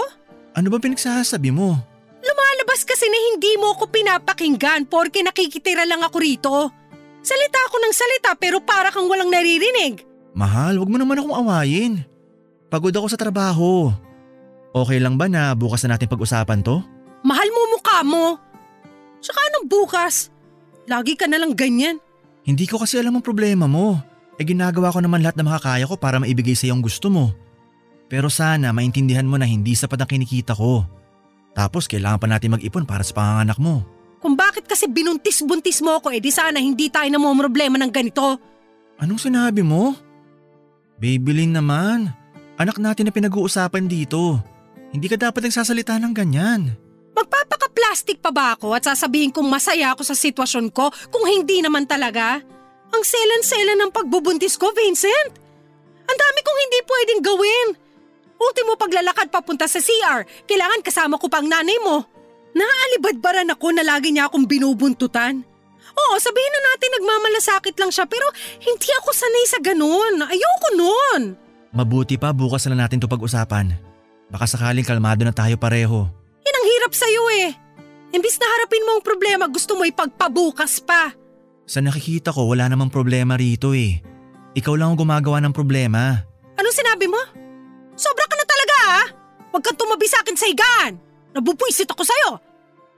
[0.52, 1.80] Ano ba pinagsasabi mo?
[2.20, 6.56] Lumalabas kasi na hindi mo ako pinapakinggan porke nakikitira lang ako rito.
[7.24, 10.04] Salita ako ng salita pero para kang walang naririnig.
[10.36, 12.04] Mahal, wag mo naman akong awayin.
[12.68, 13.90] Pagod ako sa trabaho.
[14.76, 16.84] Okay lang ba na bukas na natin pag-usapan to?
[17.26, 17.59] Mahal mo
[18.00, 18.40] mukha mo.
[19.20, 20.32] Tsaka anong bukas?
[20.88, 22.00] Lagi ka na lang ganyan.
[22.48, 24.00] Hindi ko kasi alam ang problema mo.
[24.40, 27.36] E ginagawa ko naman lahat na makakaya ko para maibigay sa yung gusto mo.
[28.08, 30.88] Pero sana maintindihan mo na hindi sapat ang kinikita ko.
[31.52, 33.84] Tapos kailangan pa natin mag-ipon para sa panganganak mo.
[34.24, 38.40] Kung bakit kasi binuntis-buntis mo ako, edi sana hindi tayo na mo problema ng ganito.
[39.00, 39.96] Anong sinabi mo?
[41.00, 42.12] Babylin naman.
[42.60, 44.40] Anak natin na pinag-uusapan dito.
[44.92, 46.76] Hindi ka dapat nagsasalita ng ganyan.
[47.20, 51.84] Magpapaka-plastic pa ba ako at sasabihin kong masaya ako sa sitwasyon ko kung hindi naman
[51.84, 52.40] talaga?
[52.90, 55.36] Ang selan-selan ng pagbubuntis ko, Vincent.
[56.08, 57.68] Ang dami kong hindi pwedeng gawin.
[58.40, 62.08] Ultimo paglalakad papunta sa CR, kailangan kasama ko pang nanay mo.
[62.56, 65.44] Naaalibadbaran ako na lagi niya akong binubuntutan.
[66.00, 68.32] Oo, sabihin na natin nagmamalasakit lang siya pero
[68.64, 70.24] hindi ako sanay sa ganun.
[70.24, 71.22] Ayoko nun.
[71.76, 73.76] Mabuti pa bukas na natin to pag-usapan.
[74.32, 76.19] Baka sakaling kalmado na tayo pareho.
[76.80, 77.52] Hirap sa'yo eh.
[78.16, 81.12] Imbis na harapin mo ang problema, gusto mo ipagpabukas pa.
[81.68, 84.00] Sa nakikita ko wala namang problema rito eh.
[84.56, 86.24] Ikaw lang ang gumagawa ng problema.
[86.56, 87.20] Anong sinabi mo?
[88.00, 89.06] Sobra ka na talaga ah!
[89.52, 90.96] Huwag kang tumabi sa akin sa higaan!
[91.36, 92.40] Nabubwisit ako sa'yo!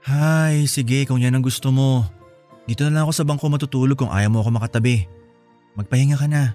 [0.06, 2.06] Hay, sige kung yan ang gusto mo.
[2.70, 5.10] Dito na lang ako sa bangko matutulog kung ayaw mo ako makatabi.
[5.74, 6.54] Magpahinga ka na.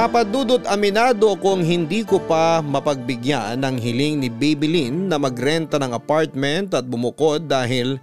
[0.00, 6.72] Papadudot aminado kung hindi ko pa mapagbigyan ng hiling ni Babylin na magrenta ng apartment
[6.72, 8.00] at bumukod dahil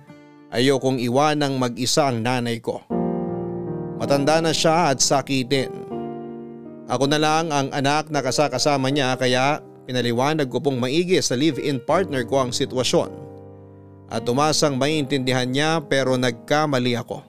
[0.54, 2.86] ayokong iwanang mag-isa ang nanay ko.
[3.98, 5.74] Matanda na siya at sakitin.
[6.86, 11.82] Ako na lang ang anak na kasakasama niya kaya pinaliwanag ko pong maigi sa live-in
[11.82, 13.10] partner ko ang sitwasyon.
[14.14, 17.26] At umasang maintindihan niya pero nagkamali ako.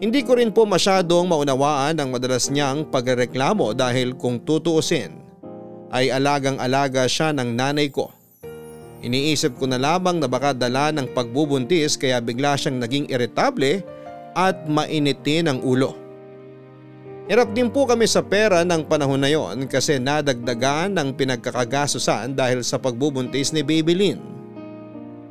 [0.00, 5.12] Hindi ko rin po masyadong maunawaan ang madalas niyang pagreklamo dahil kung tutuusin
[5.92, 8.08] ay alagang-alaga siya ng nanay ko.
[9.04, 13.84] Iniisip ko na lamang na baka dala ng pagbubuntis kaya bigla siyang naging iritable
[14.32, 15.92] at mainitin ang ulo.
[17.28, 22.64] Hirap din po kami sa pera ng panahon na yon kasi nadagdagan ng pinagkakagasusan dahil
[22.64, 24.16] sa pagbubuntis ni Babylin.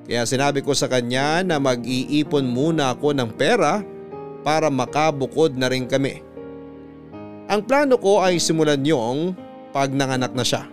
[0.05, 3.81] Kaya sinabi ko sa kanya na mag-iipon muna ako ng pera
[4.41, 6.23] para makabukod na rin kami.
[7.49, 9.33] Ang plano ko ay simulan yung
[9.73, 10.69] pag nanganak na siya.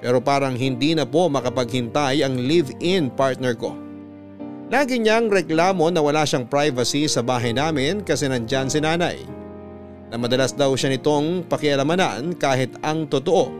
[0.00, 3.76] Pero parang hindi na po makapaghintay ang live-in partner ko.
[4.66, 9.22] Lagi niyang reklamo na wala siyang privacy sa bahay namin kasi nandyan si nanay.
[10.10, 13.50] Na madalas daw siya nitong pakialamanan kahit ang totoo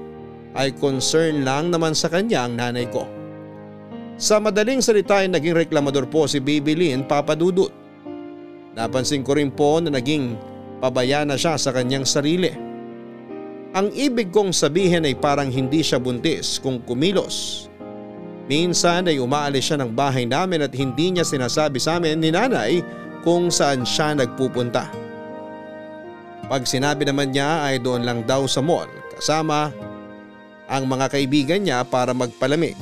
[0.57, 3.07] ay concern lang naman sa kanya ang nanay ko.
[4.16, 7.86] Sa madaling salita ay naging reklamador po si Baby Lynn Papadudut.
[8.77, 10.37] Napansin ko rin po na naging
[10.85, 12.53] pabaya na siya sa kanyang sarili.
[13.73, 17.69] Ang ibig kong sabihin ay parang hindi siya buntis kung kumilos.
[18.47, 22.85] Minsan ay umaalis siya ng bahay namin at hindi niya sinasabi sa amin ni nanay
[23.25, 24.87] kung saan siya nagpupunta.
[26.47, 28.87] Pag sinabi naman niya ay doon lang daw sa mall
[29.17, 29.73] kasama
[30.71, 32.77] ang mga kaibigan niya para magpalamig.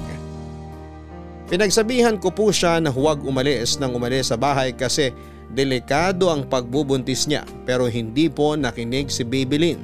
[1.48, 5.14] Pinagsabihan ko po siya na huwag umalis nang umalis sa bahay kasi
[5.54, 9.82] delikado ang pagbubuntis niya pero hindi po nakinig si Baby Lynn.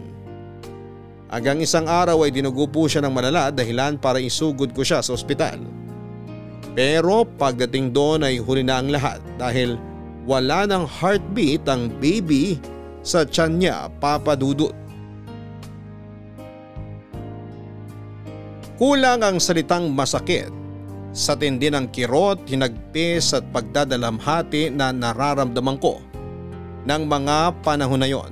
[1.30, 5.14] Hanggang isang araw ay dinugo po siya ng malala dahilan para isugod ko siya sa
[5.14, 5.62] ospital.
[6.74, 9.78] Pero pagdating doon ay huli na ang lahat dahil
[10.26, 12.58] wala ng heartbeat ang baby
[13.06, 14.74] sa tiyan niya papadudot.
[18.74, 20.59] Kulang ang salitang masakit
[21.10, 25.98] sa tindi ng kirot, hinagpis at pagdadalamhati na nararamdaman ko
[26.86, 28.30] ng mga panahon na yon.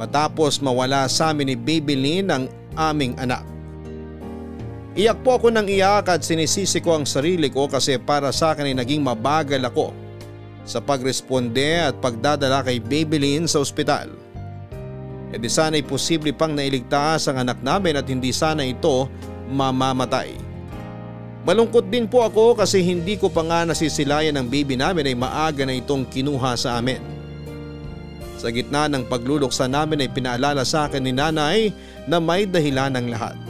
[0.00, 2.44] Matapos mawala sa amin ni Baby Lynn ang
[2.78, 3.44] aming anak.
[4.98, 8.74] Iyak po ako ng iyak at sinisisi ko ang sarili ko kasi para sa akin
[8.74, 9.94] ay naging mabagal ako
[10.66, 14.10] sa pagresponde at pagdadala kay Babylin sa ospital.
[15.28, 19.06] E di sana'y posible pang nailigtas ang anak namin at hindi sana ito
[19.52, 20.47] mamamatay.
[21.48, 25.64] Malungkot din po ako kasi hindi ko pa nga nasisilayan ng baby namin ay maaga
[25.64, 27.00] na itong kinuha sa amin.
[28.36, 31.72] Sa gitna ng pagluluksa namin ay pinaalala sa akin ni nanay
[32.04, 33.48] na may dahilan ng lahat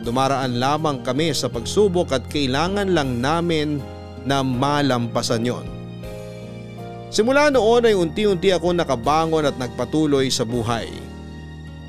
[0.00, 3.78] dumaraan lamang kami sa pagsubok at kailangan lang namin
[4.24, 5.66] na malampasan yon.
[7.12, 10.88] Simula noon ay unti-unti ako nakabangon at nagpatuloy sa buhay.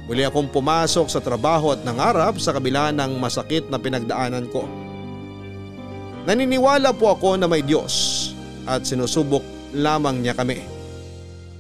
[0.10, 4.66] Muli akong pumasok sa trabaho at nangarap sa kabila ng masakit na pinagdaanan ko.
[6.22, 8.30] Naniniwala po ako na may Diyos
[8.70, 9.42] at sinusubok
[9.74, 10.62] lamang niya kami.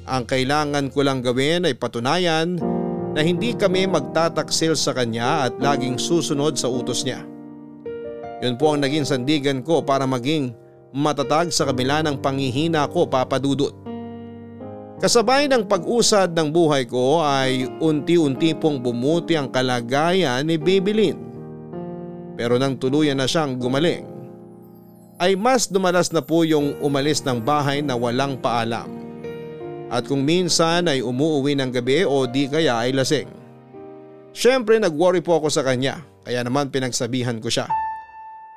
[0.05, 2.61] Ang kailangan ko lang gawin ay patunayan
[3.11, 7.25] na hindi kami magtataksil sa kanya at laging susunod sa utos niya.
[8.41, 10.53] Yun po ang naging sandigan ko para maging
[10.93, 13.73] matatag sa kabila ng pangihina ko papadudot.
[15.01, 21.19] Kasabay ng pag-usad ng buhay ko ay unti-unti pong bumuti ang kalagayan ni Baby Lynn.
[22.37, 24.10] Pero nang tuluyan na siyang gumaling,
[25.21, 28.89] ay mas dumalas na po yung umalis ng bahay na walang paalam
[29.91, 33.27] at kung minsan ay umuuwi ng gabi o di kaya ay lasing.
[34.31, 37.69] Siyempre nag-worry po ako sa kanya kaya naman pinagsabihan ko siya.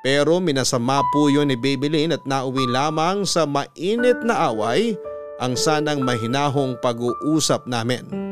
[0.01, 4.95] Pero minasama po yun ni Babylin at nauwi lamang sa mainit na away
[5.43, 8.24] ang sanang mahinahong pag-uusap namin.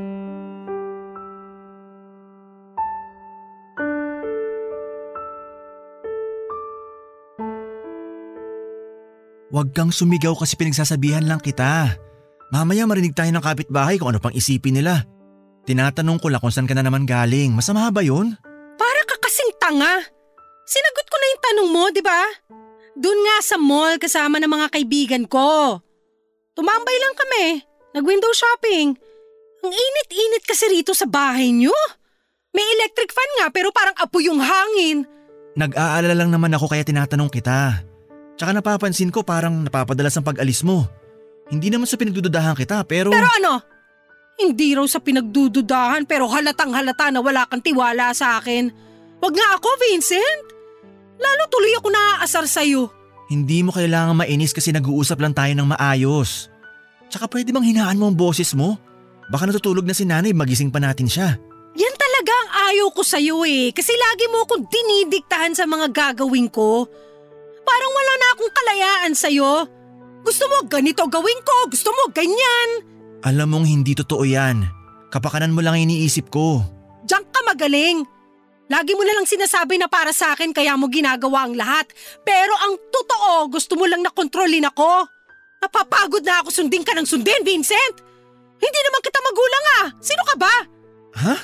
[9.53, 11.93] Huwag kang sumigaw kasi pinagsasabihan lang kita.
[12.49, 15.05] Mamaya marinig tayo ng kapitbahay kung ano pang isipin nila.
[15.69, 17.53] Tinatanong ko lang kung saan ka na naman galing.
[17.53, 18.33] Masama ba yun?
[18.81, 20.01] Para ka kasing tanga.
[20.65, 22.21] Sinagot ko na yung tanong mo, di ba?
[22.97, 25.77] Doon nga sa mall kasama ng mga kaibigan ko.
[26.57, 27.45] Tumambay lang kami.
[27.93, 28.97] Nag-window shopping.
[29.61, 31.77] Ang init-init kasi rito sa bahay niyo.
[32.57, 35.05] May electric fan nga pero parang apo yung hangin.
[35.53, 37.85] Nag-aalala lang naman ako kaya tinatanong kita.
[38.43, 40.83] Tsaka napapansin ko parang napapadalas ang pag-alis mo.
[41.47, 43.07] Hindi naman sa pinagdududahan kita pero…
[43.07, 43.63] Pero ano?
[44.35, 48.67] Hindi raw sa pinagdududahan pero halatang halata na wala kang tiwala sa akin.
[49.23, 50.43] Wag nga ako, Vincent.
[51.23, 52.91] Lalo tuloy ako naaasar sa'yo.
[53.31, 56.51] Hindi mo kailangan mainis kasi nag-uusap lang tayo ng maayos.
[57.07, 58.75] Tsaka pwede bang hinaan mo ang boses mo?
[59.31, 61.39] Baka natutulog na si nanay magising pa natin siya.
[61.79, 63.71] Yan talaga ang ayaw ko sa'yo eh.
[63.71, 66.91] Kasi lagi mo akong dinidiktahan sa mga gagawin ko.
[67.63, 69.51] Parang wala na akong kalayaan sa'yo.
[70.23, 72.69] Gusto mo ganito gawin ko, gusto mo ganyan.
[73.23, 74.63] Alam mong hindi totoo yan.
[75.11, 76.63] Kapakanan mo lang iniisip ko.
[77.07, 78.03] Diyan ka magaling.
[78.71, 81.91] Lagi mo na lang sinasabi na para sa akin kaya mo ginagawa ang lahat.
[82.23, 85.05] Pero ang totoo, gusto mo lang na kontrolin ako.
[85.63, 87.95] Napapagod na ako sundin ka ng sundin, Vincent.
[88.59, 89.87] Hindi naman kita magulang ah.
[89.99, 90.53] Sino ka ba?
[91.19, 91.35] Ha?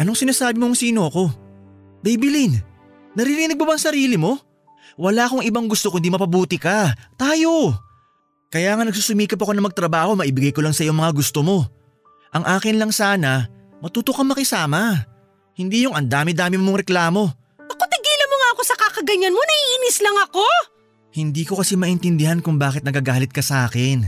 [0.00, 1.32] Anong sinasabi mong sino ako?
[2.04, 2.54] Baby Lynn,
[3.16, 4.36] naririnig mo ba ang sarili mo?
[4.94, 6.94] Wala akong ibang gusto kundi mapabuti ka.
[7.18, 7.74] Tayo!
[8.54, 11.66] Kaya nga nagsusumikap ako na magtrabaho, maibigay ko lang sa iyo mga gusto mo.
[12.30, 13.50] Ang akin lang sana,
[13.82, 15.02] matuto kang makisama.
[15.58, 17.22] Hindi yung ang dami-dami mong reklamo.
[17.58, 20.46] Ako tigilan mo nga ako sa kakaganyan mo, naiinis lang ako.
[21.14, 24.06] Hindi ko kasi maintindihan kung bakit nagagalit ka sa akin.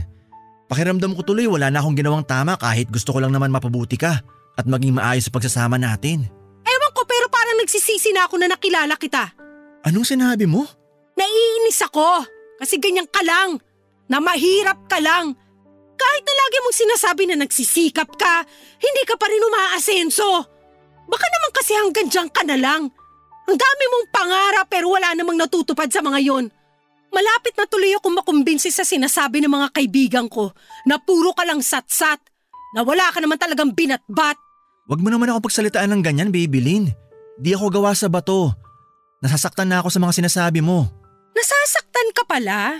[0.67, 4.19] Pakiramdam ko tuloy wala na akong ginawang tama kahit gusto ko lang naman mapabuti ka
[4.59, 6.27] at maging maayos sa pagsasama natin.
[6.67, 9.46] Ewan ko pero parang nagsisisi na ako na nakilala kita.
[9.87, 10.67] Anong sinabi mo?
[11.15, 12.27] Naiinis ako
[12.59, 13.55] kasi ganyan ka lang
[14.11, 15.31] na mahirap ka lang.
[15.97, 18.43] Kahit na lagi mong sinasabi na nagsisikap ka,
[18.83, 20.43] hindi ka pa rin umaasenso.
[21.07, 22.91] Baka naman kasi hanggang dyan ka na lang.
[23.47, 26.51] Ang dami mong pangarap pero wala namang natutupad sa mga yon.
[27.07, 30.51] Malapit na tuloy ako makumbinsi sa sinasabi ng mga kaibigan ko
[30.83, 32.19] na puro ka lang satsat,
[32.75, 34.35] na wala ka naman talagang binatbat.
[34.91, 36.91] Huwag mo naman ako pagsalitaan ng ganyan, Babylin.
[37.39, 38.66] Di ako gawa sa bato.
[39.17, 40.85] Nasasaktan na ako sa mga sinasabi mo.
[41.33, 42.77] Nasasaktan ka pala?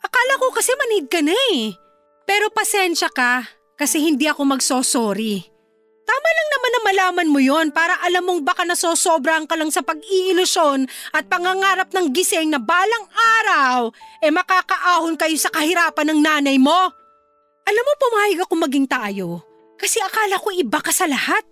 [0.00, 1.76] Akala ko kasi manid ka na eh.
[2.24, 3.44] Pero pasensya ka
[3.76, 5.44] kasi hindi ako magsosorry.
[6.06, 9.82] Tama lang naman na malaman mo yon para alam mong baka nasosobrahan ka lang sa
[9.82, 13.10] pag-iilusyon at pangangarap ng gising na balang
[13.42, 13.90] araw
[14.22, 16.78] eh makakaahon kayo sa kahirapan ng nanay mo.
[17.66, 19.42] Alam mo pumayag ako maging tayo
[19.76, 21.42] kasi akala ko iba ka sa lahat.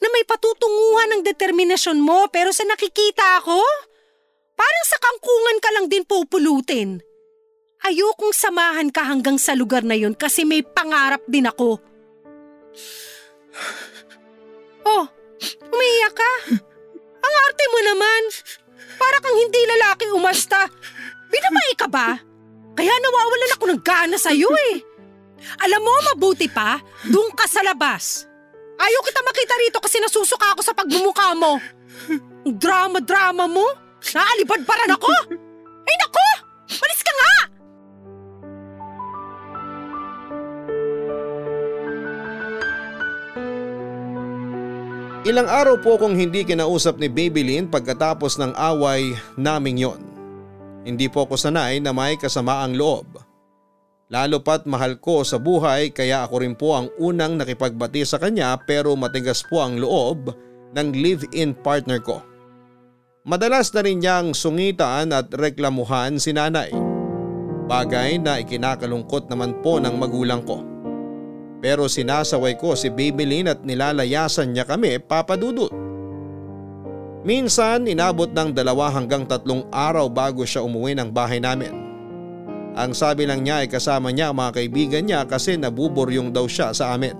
[0.00, 3.60] Na may patutunguhan ng determinasyon mo pero sa nakikita ako,
[4.56, 7.00] parang sa kangkungan ka lang din pupulutin.
[7.84, 11.76] Ayokong samahan ka hanggang sa lugar na yun kasi may pangarap din ako.
[14.88, 15.04] Oh,
[15.68, 16.32] umiiyak ka?
[17.24, 18.22] Ang arte mo naman.
[18.94, 20.64] Para kang hindi lalaki umasta.
[21.28, 22.16] Binabay ka ba?
[22.74, 24.82] Kaya nawawalan ako ng gana sa'yo eh.
[25.60, 28.26] Alam mo, mabuti pa, doon ka sa labas.
[28.74, 31.62] Ayaw kita makita rito kasi nasusuka ako sa pagmumukha mo.
[32.44, 33.64] Drama-drama mo?
[34.12, 35.12] Naalibad pa rin ako?
[35.84, 36.28] Ay nako!
[36.68, 37.34] Malis ka nga!
[45.24, 50.00] Ilang araw po kong hindi kinausap ni Babylin pagkatapos ng away naming yon.
[50.84, 53.23] Hindi po ako sanay na may kasamaang loob.
[54.12, 58.52] Lalo pat mahal ko sa buhay kaya ako rin po ang unang nakipagbati sa kanya
[58.68, 60.28] pero matigas po ang loob
[60.76, 62.20] ng live-in partner ko.
[63.24, 66.68] Madalas na rin niyang sungitan at reklamuhan si nanay.
[67.64, 70.60] Bagay na ikinakalungkot naman po ng magulang ko.
[71.64, 75.72] Pero sinasaway ko si Babylin at nilalayasan niya kami papadudot.
[77.24, 81.83] Minsan inabot ng dalawa hanggang tatlong araw bago siya umuwi ng bahay namin.
[82.74, 86.74] Ang sabi lang niya ay kasama niya ang mga kaibigan niya kasi nabuburyong daw siya
[86.74, 87.14] sa amin.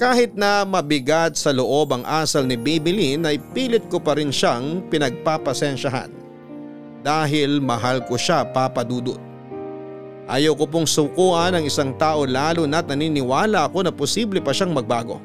[0.00, 4.88] Kahit na mabigat sa loob ang asal ni Babylin ay pilit ko pa rin siyang
[4.88, 6.08] pinagpapasensyahan.
[7.04, 9.20] Dahil mahal ko siya papadudot.
[10.24, 14.72] Ayaw ko pong sukuan ang isang tao lalo na't naniniwala ako na posible pa siyang
[14.72, 15.20] magbago.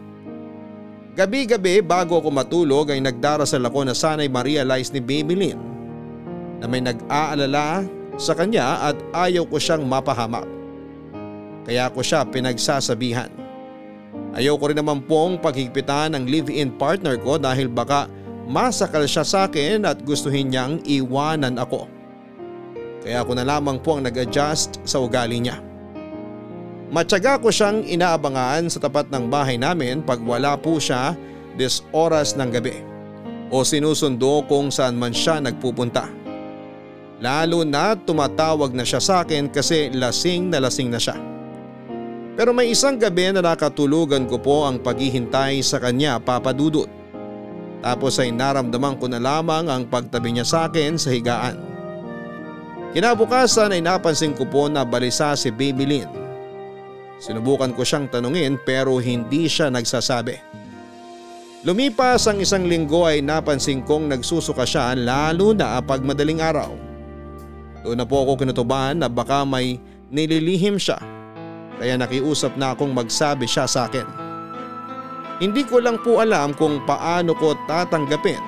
[1.16, 5.56] Gabi-gabi bago ako matulog ay nagdarasal ako na sana'y ma-realize ni Babylin
[6.60, 10.48] na may nag-aalala sa kanya at ayaw ko siyang mapahamak.
[11.66, 13.32] Kaya ko siya pinagsasabihan.
[14.36, 18.12] Ayaw ko rin naman pong paghigpitan ng live-in partner ko dahil baka
[18.46, 21.88] masakal siya sa akin at gustuhin niyang iwanan ako.
[23.02, 25.62] Kaya ako na lamang po ang nag-adjust sa ugali niya.
[26.94, 31.18] Matyaga ko siyang inaabangan sa tapat ng bahay namin pag wala po siya
[31.58, 32.78] des oras ng gabi
[33.50, 36.25] o sinusundo kung saan man siya nagpupunta.
[37.24, 41.16] Lalo na tumatawag na siya sa akin kasi lasing na lasing na siya.
[42.36, 46.92] Pero may isang gabi na nakatulugan ko po ang paghihintay sa kanya papadudot.
[47.80, 51.56] Tapos ay naramdaman ko na lamang ang pagtabi niya sa akin sa higaan.
[52.92, 56.08] Kinabukasan ay napansin ko po na balisa si Babylin.
[57.16, 60.36] Sinubukan ko siyang tanungin pero hindi siya nagsasabi.
[61.64, 66.95] Lumipas ang isang linggo ay napansin kong nagsusuka siya lalo na pag madaling araw.
[67.86, 69.78] Doon na po ako kinutuban na baka may
[70.10, 70.98] nililihim siya
[71.78, 74.10] kaya nakiusap na akong magsabi siya sa akin.
[75.38, 78.42] Hindi ko lang po alam kung paano ko tatanggapin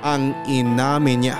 [0.00, 1.38] ang inamin niya.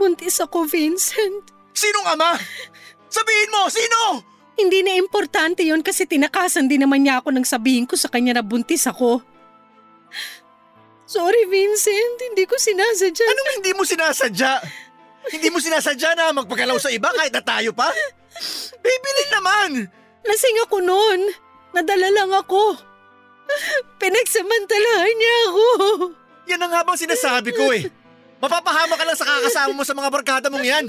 [0.00, 1.50] Buntis ako, Vincent.
[1.76, 2.38] Sinong ama?
[3.10, 4.35] Sabihin mo, sino?
[4.56, 8.40] Hindi na importante yon kasi tinakasan din naman niya ako nang sabihin ko sa kanya
[8.40, 9.20] na buntis ako.
[11.06, 12.18] Sorry, Vincent.
[12.18, 13.26] Hindi ko sinasadya.
[13.30, 14.52] Anong hindi mo sinasadya?
[15.30, 17.92] Hindi mo sinasadya na magpagalaw sa iba kahit na tayo pa?
[18.80, 19.70] Bibilin naman!
[20.26, 21.20] Lasing ako noon.
[21.76, 22.74] Nadala lang ako.
[24.02, 25.64] Pinagsamantalahan niya ako.
[26.50, 27.86] Yan ang habang sinasabi ko eh.
[28.42, 30.86] Mapapahama ka lang sa kakasama mo sa mga barkada mong yan.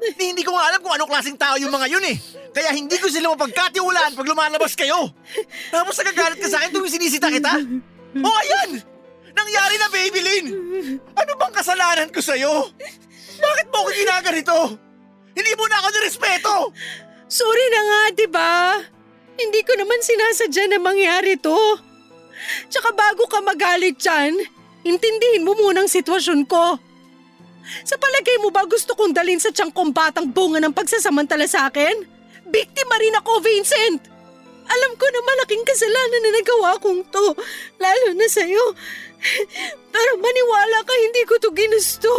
[0.00, 2.16] Hindi, hindi ko nga alam kung anong klaseng tao yung mga yun eh.
[2.50, 5.12] Kaya hindi ko sila mapagkatiwalaan pag lumalabas kayo.
[5.68, 7.52] Tapos nagagalit ka sa akin tuwing sinisita kita.
[8.24, 8.80] Oh, ayan!
[9.30, 10.46] Nangyari na, Babylin!
[11.14, 12.72] Ano bang kasalanan ko sa'yo?
[13.38, 14.56] Bakit mo ako ginaganito?
[15.36, 16.54] Hindi mo na ako nirespeto!
[17.30, 18.54] Sorry na nga, di ba?
[19.38, 21.56] Hindi ko naman sinasadya na mangyari to.
[22.66, 24.34] Tsaka bago ka magalit dyan,
[24.82, 26.76] intindihin mo muna ang sitwasyon ko.
[27.84, 32.06] Sa palagay mo ba gusto kong dalhin sa tiyang batang bunga ng pagsasamantala sa akin?
[32.50, 34.10] Biktima rin ako, Vincent!
[34.70, 37.26] Alam ko na malaking kasalanan na nagawa kong to,
[37.82, 38.64] lalo na sa'yo.
[39.94, 42.10] Pero maniwala ka, hindi ko to ginusto.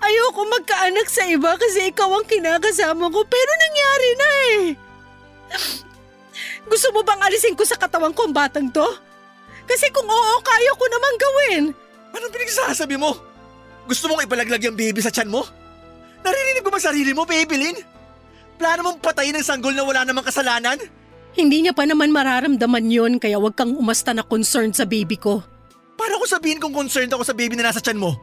[0.00, 4.62] Ayoko magkaanak sa iba kasi ikaw ang kinakasama ko pero nangyari na eh.
[6.70, 8.86] Gusto mo bang alisin ko sa katawan ko ang batang to?
[9.66, 11.64] Kasi kung oo, kaya ko naman gawin.
[12.14, 13.18] Anong pinagsasabi mo?
[13.86, 15.46] Gusto mong ipalaglag yung baby sa tiyan mo?
[16.26, 17.78] Naririnig mo ba sarili mo, Babylin?
[18.58, 20.78] Plano mong patayin ng sanggol na wala namang kasalanan?
[21.36, 25.44] Hindi niya pa naman mararamdaman yon kaya wag kang umasta na concerned sa baby ko.
[25.94, 28.16] Paano ko sabihin kung concerned ako sa baby na nasa tiyan mo?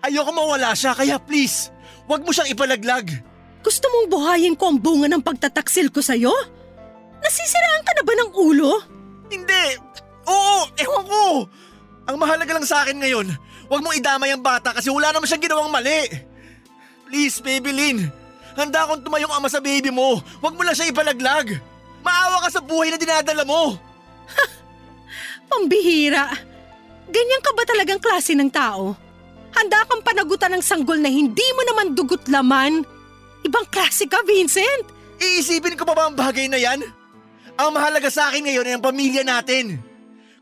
[0.00, 1.68] Ayoko mawala siya kaya please,
[2.08, 3.10] wag mo siyang ipalaglag.
[3.64, 6.32] Gusto mong buhayin ko ang bunga ng pagtataksil ko sa'yo?
[7.24, 8.72] Nasisiraan ka na ba ng ulo?
[9.32, 9.64] Hindi!
[10.28, 11.24] Oo, ewan ko!
[12.04, 13.32] Ang mahalaga lang sa akin ngayon,
[13.74, 16.06] wag mong idamay ang bata kasi wala naman siyang ginawang mali.
[17.10, 18.06] Please, Baby Lynn,
[18.54, 20.22] handa akong tumayong ama sa baby mo.
[20.38, 21.58] Wag mo lang siya ipalaglag.
[22.06, 23.74] Maawa ka sa buhay na dinadala mo.
[25.50, 26.30] Pambihira.
[27.10, 28.94] Ganyan ka ba talagang klase ng tao?
[29.54, 32.86] Handa kang panagutan ng sanggol na hindi mo naman dugot laman?
[33.42, 34.86] Ibang klase ka, Vincent.
[35.18, 36.82] Iisipin ko pa ba ang bagay na yan?
[37.54, 39.78] Ang mahalaga sa akin ngayon ay ang pamilya natin.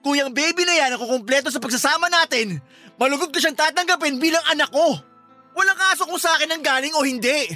[0.00, 2.58] Kung yung baby na yan ang kukumpleto sa pagsasama natin,
[2.96, 4.98] malugod ko siyang tatanggapin bilang anak ko.
[5.52, 7.52] Walang kaso kung sa akin ang galing o hindi.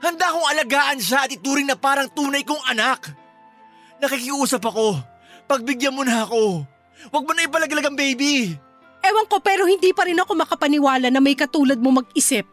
[0.00, 3.12] Handa akong alagaan siya at ituring na parang tunay kong anak.
[4.00, 4.96] Nakikiusap ako.
[5.44, 6.64] Pagbigyan mo na ako.
[7.12, 8.56] Huwag mo na ipalaglag ang baby.
[9.00, 12.44] Ewan ko pero hindi pa rin ako makapaniwala na may katulad mo mag-isip.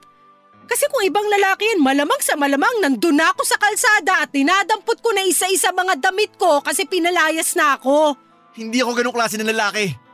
[0.67, 4.99] Kasi kung ibang lalaki yan, malamang sa malamang nandun na ako sa kalsada at dinadampot
[4.99, 8.19] ko na isa-isa mga damit ko kasi pinalayas na ako.
[8.51, 10.06] Hindi ako ganong klase ng lalaki.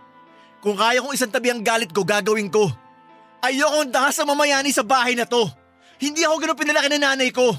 [0.64, 2.72] Kung kaya kong isang tabi ang galit ko, gagawin ko.
[3.44, 5.44] Ayokong dahas sa mamayani sa bahay na to.
[6.00, 7.52] Hindi ako ganun pinalaki ng nanay ko.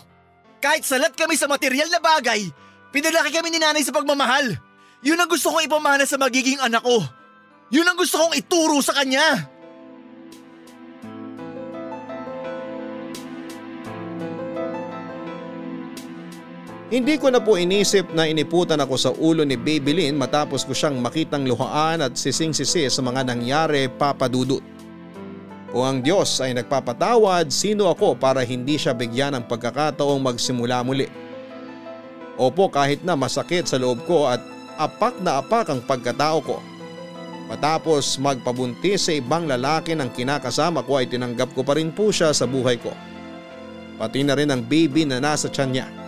[0.64, 2.48] Kahit salat kami sa material na bagay,
[2.88, 4.56] pinalaki kami ni nanay sa pagmamahal.
[5.04, 7.04] Yun ang gusto kong ipamana sa magiging anak ko.
[7.68, 9.52] Yun ang gusto kong ituro sa kanya.
[16.94, 20.70] Hindi ko na po inisip na iniputan ako sa ulo ni Baby Lynn matapos ko
[20.70, 24.62] siyang makitang luhaan at sising-sisi sa mga nangyari papadudot.
[25.74, 31.10] Kung ang Diyos ay nagpapatawad, sino ako para hindi siya bigyan ng pagkakataong magsimula muli?
[32.38, 34.38] Opo kahit na masakit sa loob ko at
[34.78, 36.62] apak na apak ang pagkatao ko.
[37.50, 42.30] Matapos magpabuntis sa ibang lalaki ng kinakasama ko ay tinanggap ko pa rin po siya
[42.30, 42.94] sa buhay ko.
[43.98, 46.03] Pati na rin ang baby na nasa tiyan niya.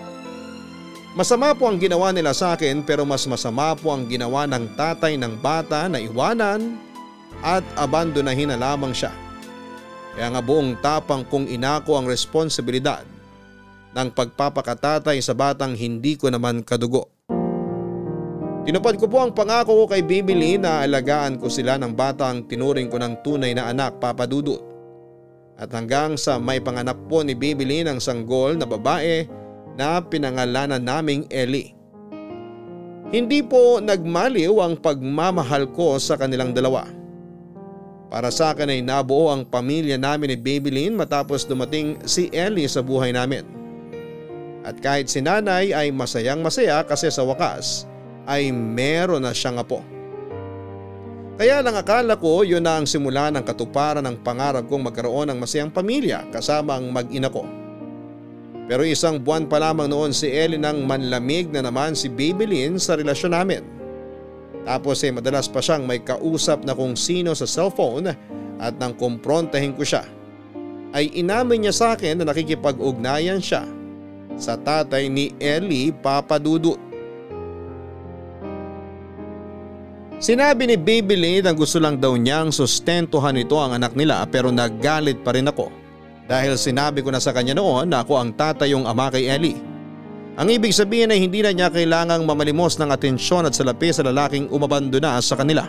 [1.16, 5.16] Masama po ang ginawa nila sa akin pero mas masama po ang ginawa ng tatay
[5.16, 6.76] ng bata na iwanan
[7.40, 9.08] at abandonahin na lamang siya.
[10.12, 13.00] Kaya nga buong tapang kong inako ang responsibilidad
[13.96, 17.08] ng pagpapakatatay sa batang hindi ko naman kadugo.
[18.68, 22.92] Tinupad ko po ang pangako ko kay Bibili na alagaan ko sila ng batang tinuring
[22.92, 24.60] ko ng tunay na anak papadudot.
[25.56, 29.45] At hanggang sa may panganak po ni Bibili ng sanggol na babae
[29.76, 31.76] na pinangalanan naming Ellie.
[33.14, 36.90] Hindi po nagmaliw ang pagmamahal ko sa kanilang dalawa.
[38.10, 42.82] Para sa akin ay nabuo ang pamilya namin ni Babylin matapos dumating si Ellie sa
[42.82, 43.46] buhay namin.
[44.66, 47.86] At kahit si nanay ay masayang masaya kasi sa wakas
[48.26, 49.78] ay meron na siyang apo.
[51.36, 55.38] Kaya lang akala ko yun na ang simula ng katuparan ng pangarap kong magkaroon ng
[55.38, 57.46] masayang pamilya kasama ang mag-ina ko.
[58.66, 62.98] Pero isang buwan pa lamang noon si Ellie nang manlamig na naman si Babylin sa
[62.98, 63.62] relasyon namin.
[64.66, 68.10] Tapos eh, madalas pa siyang may kausap na kung sino sa cellphone
[68.58, 70.02] at nang kumprontahin ko siya
[70.90, 73.62] ay inamin niya sa akin na nakikipag-ugnayan siya
[74.34, 76.82] sa tatay ni Ellie Papadudut.
[80.18, 85.22] Sinabi ni Babylin na gusto lang daw niyang sustentuhan ito ang anak nila pero naggalit
[85.22, 85.85] pa rin ako
[86.26, 89.58] dahil sinabi ko na sa kanya noon na ako ang tatayong ama kay Ellie.
[90.36, 94.52] Ang ibig sabihin ay hindi na niya kailangang mamalimos ng atensyon at salapi sa lalaking
[94.52, 95.64] umabandona sa kanila.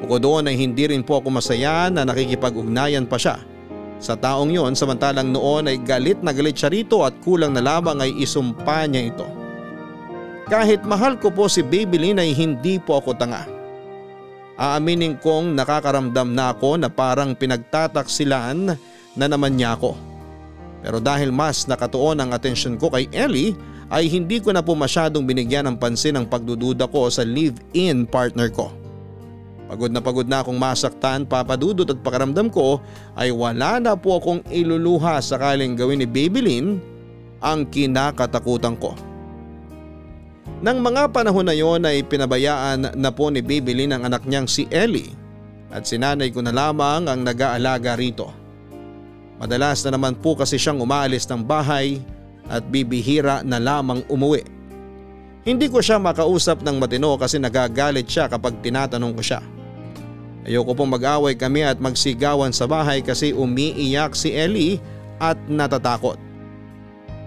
[0.00, 3.36] Bukod doon ay hindi rin po ako masaya na nakikipag-ugnayan pa siya
[4.02, 8.02] sa taong yon samantalang noon ay galit na galit siya rito at kulang na lamang
[8.02, 9.28] ay isumpa niya ito.
[10.50, 13.46] Kahit mahal ko po si Babylin ay hindi po ako tanga.
[14.58, 18.74] Aaminin kong nakakaramdam na ako na parang pinagtataksilan
[19.16, 19.96] na naman niya ako.
[20.82, 23.54] Pero dahil mas nakatuon ang atensyon ko kay Ellie
[23.92, 28.50] ay hindi ko na po masyadong binigyan ng pansin ang pagdududa ko sa live-in partner
[28.50, 28.72] ko.
[29.72, 32.76] Pagod na pagod na akong masaktan papadudot at pakaramdam ko
[33.16, 36.76] ay wala na po akong iluluha sakaling gawin ni Babylin
[37.40, 38.92] ang kinakatakutan ko.
[40.62, 44.68] Nang mga panahon na yon ay pinabayaan na po ni Bibili ng anak niyang si
[44.70, 45.10] Ellie
[45.72, 48.41] at sinanay ko na lamang ang nag-aalaga rito.
[49.42, 51.98] Madalas na naman po kasi siyang umaalis ng bahay
[52.46, 54.46] at bibihira na lamang umuwi.
[55.42, 59.42] Hindi ko siya makausap ng matino kasi nagagalit siya kapag tinatanong ko siya.
[60.46, 64.78] Ayoko pong mag-away kami at magsigawan sa bahay kasi umiiyak si Ellie
[65.18, 66.22] at natatakot.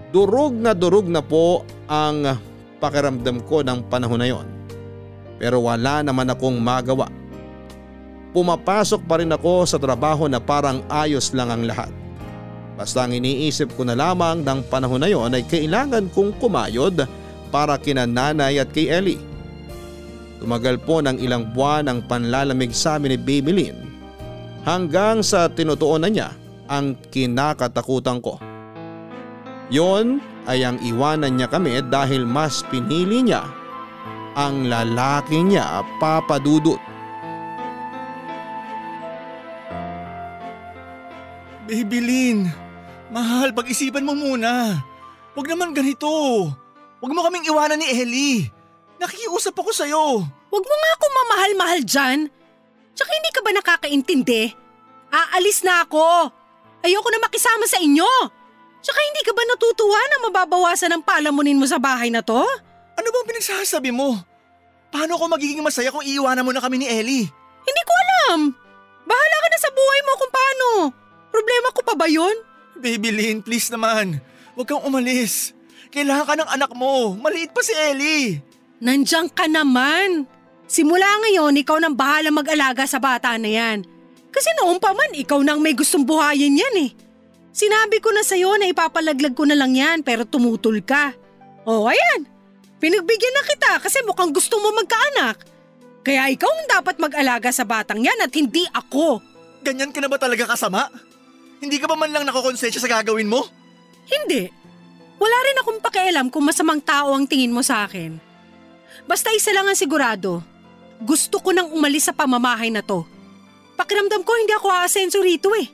[0.08, 2.40] Durog na durog na po ang
[2.80, 4.48] pakiramdam ko ng panahon na yon.
[5.36, 7.12] Pero wala naman akong magawa.
[8.32, 12.05] Pumapasok pa rin ako sa trabaho na parang ayos lang ang lahat.
[12.76, 17.08] Basta ang iniisip ko na lamang ng panahon na yon ay kailangan kong kumayod
[17.48, 19.20] para kina nanay at kay Ellie.
[20.36, 23.78] Tumagal po ng ilang buwan ang panlalamig sa amin ni Baby Lynn
[24.68, 26.28] hanggang sa tinutuonan niya
[26.68, 28.36] ang kinakatakutan ko.
[29.72, 33.48] Yon ay ang iwanan niya kami dahil mas pinili niya
[34.36, 36.78] ang lalaki niya papadudot.
[41.66, 42.46] Babylin,
[43.10, 44.82] mahal pag-isipan mo muna.
[45.36, 46.08] Huwag naman ganito.
[46.98, 48.48] Huwag mo kaming iwanan ni Ellie.
[48.96, 50.04] Nakikiusap ako sa'yo.
[50.24, 52.18] Huwag mo nga ako mamahal-mahal dyan.
[52.96, 54.42] Tsaka hindi ka ba nakakaintindi?
[55.12, 56.32] Aalis na ako.
[56.80, 58.08] Ayoko na makisama sa inyo.
[58.80, 62.40] Tsaka hindi ka ba natutuwa na mababawasan ang palamunin mo sa bahay na to?
[62.96, 64.16] Ano bang pinagsasabi mo?
[64.88, 67.28] Paano ako magiging masaya kung iiwanan mo na kami ni Ellie?
[67.66, 68.38] Hindi ko alam.
[69.04, 70.68] Bahala ka na sa buhay mo kung paano.
[71.28, 72.32] Problema ko pa ba yun?
[72.80, 74.20] Babylin, please naman.
[74.56, 75.52] Huwag kang umalis.
[75.92, 77.16] Kailangan ka ng anak mo.
[77.16, 78.40] Maliit pa si Ellie.
[78.80, 80.28] Nandiyan ka naman.
[80.66, 83.86] Simula ngayon, ikaw nang bahala mag-alaga sa bata na yan.
[84.28, 86.90] Kasi noon pa man, ikaw nang may gustong buhayin yan eh.
[87.56, 91.16] Sinabi ko na sa'yo na ipapalaglag ko na lang yan pero tumutol ka.
[91.64, 92.28] O ayan,
[92.76, 95.40] pinagbigyan na kita kasi mukhang gusto mo magkaanak.
[96.04, 99.24] Kaya ikaw ang dapat mag-alaga sa batang yan at hindi ako.
[99.64, 100.92] Ganyan ka na ba talaga kasama?
[101.60, 103.44] Hindi ka ba man lang nakokonsensya sa gagawin mo?
[104.06, 104.48] Hindi.
[105.16, 108.20] Wala rin akong pakialam kung masamang tao ang tingin mo sa akin.
[109.08, 110.44] Basta isa lang ang sigurado.
[111.00, 113.04] Gusto ko nang umalis sa pamamahay na to.
[113.76, 115.68] Pakiramdam ko hindi ako aasenso rito eh.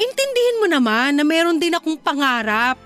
[0.00, 2.76] Intindihin mo naman na meron din akong pangarap.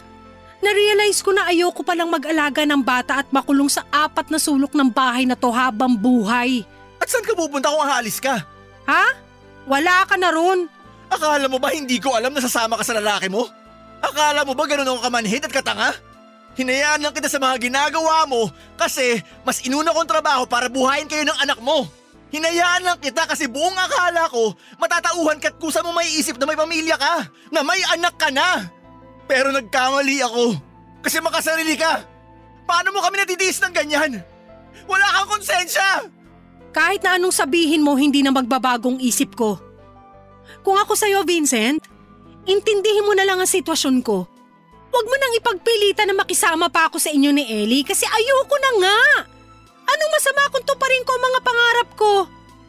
[0.62, 4.88] Na-realize ko na ayoko palang mag-alaga ng bata at makulong sa apat na sulok ng
[4.90, 6.64] bahay na to habang buhay.
[6.98, 8.42] At saan ka pupunta kung aalis ka?
[8.88, 9.04] Ha?
[9.68, 10.66] Wala ka na ron.
[11.14, 13.46] Akala mo ba hindi ko alam na sasama ka sa lalaki mo?
[14.02, 15.94] Akala mo ba ganun ako kamanhid at katanga?
[16.54, 21.22] Hinayaan lang kita sa mga ginagawa mo kasi mas inuna kong trabaho para buhayin kayo
[21.26, 21.86] ng anak mo.
[22.34, 26.58] Hinayaan lang kita kasi buong akala ko matatauhan ka't kusa mo may isip na may
[26.58, 28.70] pamilya ka, na may anak ka na.
[29.30, 30.58] Pero nagkamali ako
[31.02, 32.02] kasi makasarili ka.
[32.66, 34.12] Paano mo kami natitiis ng ganyan?
[34.90, 36.10] Wala kang konsensya!
[36.74, 39.62] Kahit na anong sabihin mo, hindi na magbabagong isip ko.
[40.64, 41.84] Kung ako sa'yo, Vincent,
[42.44, 44.28] intindihin mo na lang ang sitwasyon ko.
[44.94, 48.70] Huwag mo nang ipagpilitan na makisama pa ako sa inyo ni Ellie kasi ayoko na
[48.78, 48.98] nga.
[49.84, 52.12] Anong masama kung tuparin ko ang mga pangarap ko?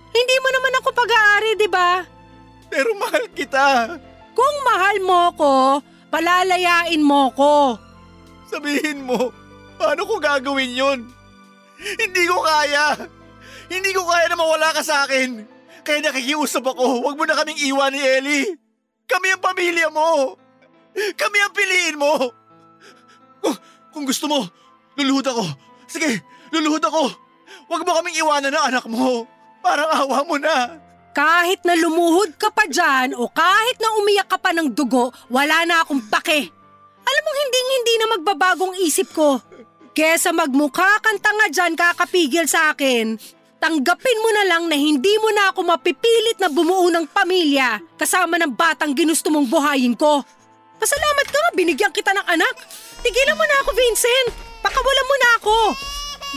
[0.10, 2.02] Hindi mo naman ako pag-aari, di ba?
[2.72, 4.00] Pero mahal kita.
[4.36, 5.54] Kung mahal mo ko,
[6.10, 7.78] palalayain mo ko.
[8.50, 9.32] Sabihin mo,
[9.78, 11.00] paano ko gagawin yon?
[11.78, 13.06] Hindi ko kaya.
[13.70, 15.55] Hindi ko kaya na mawala ka sa akin.
[15.86, 18.58] Kaya nakikiusap ako, huwag mo na kaming iwan ni Ellie.
[19.06, 20.34] Kami ang pamilya mo.
[21.14, 22.34] Kami ang piliin mo.
[23.38, 23.56] Kung,
[23.94, 24.50] kung gusto mo,
[24.98, 25.46] luluhod ako.
[25.86, 27.14] Sige, luluhod ako.
[27.70, 29.30] Huwag mo kaming iwanan ng anak mo.
[29.62, 30.82] Parang awa mo na.
[31.14, 35.64] Kahit na lumuhod ka pa dyan o kahit na umiyak ka pa ng dugo, wala
[35.70, 36.50] na akong pake.
[37.06, 39.38] Alam mo hindi hindi na magbabagong isip ko.
[39.96, 43.16] Kesa magmukha kang tanga dyan kakapigil sa akin,
[43.66, 48.38] tanggapin mo na lang na hindi mo na ako mapipilit na bumuo ng pamilya kasama
[48.38, 50.22] ng batang ginusto mong buhayin ko.
[50.78, 52.54] Pasalamat ka nga binigyan kita ng anak.
[53.02, 54.28] Tigilan mo na ako, Vincent.
[54.62, 55.58] Pakawalan mo na ako.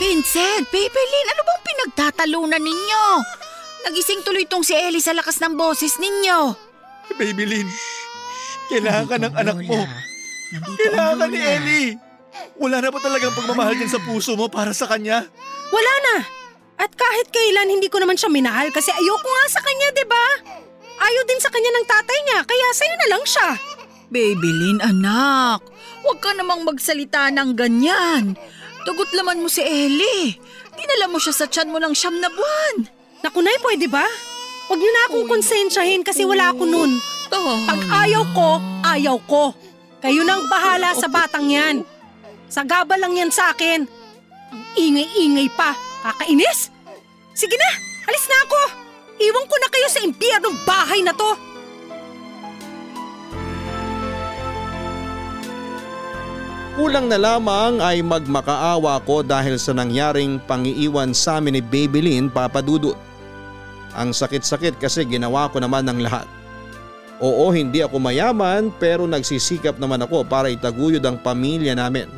[0.00, 3.04] Vincent, Babylin, ano bang pinagtatalunan ninyo?
[3.84, 6.56] Nagising tuloy tong si Ellie sa lakas ng boses ninyo.
[7.12, 7.68] Babylin,
[8.72, 9.84] kailangan ka ng anak mo.
[10.80, 11.90] Kailangan ka ni Ellie.
[12.56, 15.28] Wala na ba talagang pagmamahal din sa puso mo para sa kanya?
[15.68, 16.37] Wala na.
[16.78, 20.26] At kahit kailan hindi ko naman siya minahal kasi ayoko nga sa kanya, 'di ba?
[20.98, 23.48] Ayaw din sa kanya ng tatay niya, kaya sa'yo na lang siya.
[24.08, 25.62] Babylin, anak.
[26.02, 28.34] Huwag ka namang magsalita ng ganyan.
[28.82, 30.40] Tugot laman mo si Ellie.
[30.74, 32.88] Dinala mo siya sa tiyan mo ng siyam na buwan.
[33.20, 34.06] Naku, Nay, pwede ba?
[34.70, 36.92] Huwag niyo na akong konsensyahin kasi wala ako nun.
[37.68, 38.50] Pag ayaw ko,
[38.86, 39.52] ayaw ko.
[40.00, 41.84] Kayo nang bahala sa batang yan.
[42.48, 43.84] Sagaba lang yan sa akin.
[44.48, 45.76] Ang ingay-ingay pa.
[46.08, 46.72] Kakainis?
[47.36, 47.70] Sige na,
[48.08, 48.60] alis na ako.
[49.20, 51.30] Iwan ko na kayo sa impyernong bahay na to.
[56.80, 62.96] Kulang na lamang ay magmakaawa ko dahil sa nangyaring pangiiwan sa amin ni Babylin papadudot.
[63.92, 66.24] Ang sakit-sakit kasi ginawa ko naman ng lahat.
[67.20, 72.08] Oo hindi ako mayaman pero nagsisikap naman ako para itaguyod ang pamilya namin.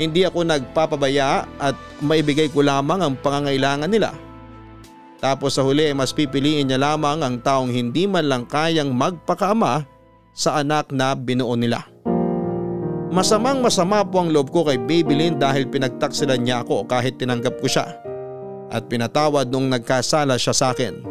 [0.00, 4.16] Hindi ako nagpapabaya at maibigay ko lamang ang pangangailangan nila.
[5.20, 9.84] Tapos sa huli mas pipiliin niya lamang ang taong hindi man lang kayang magpakaama
[10.32, 11.84] sa anak na binuo nila.
[13.12, 17.68] Masamang masama po ang loob ko kay Babylin dahil pinagtaksilan niya ako kahit tinanggap ko
[17.68, 18.00] siya
[18.72, 21.04] at pinatawad nung nagkasala siya sa akin.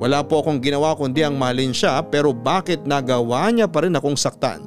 [0.00, 4.16] Wala po akong ginawa kundi ang mahalin siya pero bakit nagawa niya pa rin akong
[4.16, 4.64] saktan?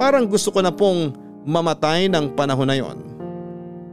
[0.00, 2.98] Parang gusto ko na pong mamatay ng panahon na yon.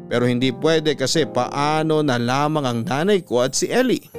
[0.09, 4.09] Pero hindi pwede kasi paano na lamang ang nanay ko at si Ellie.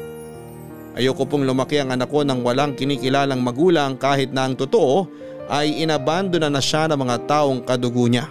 [0.94, 5.06] Ayoko pong lumaki ang anak ko ng walang kinikilalang magulang kahit na ang totoo
[5.50, 8.30] ay inabandona na siya ng mga taong kadugo niya.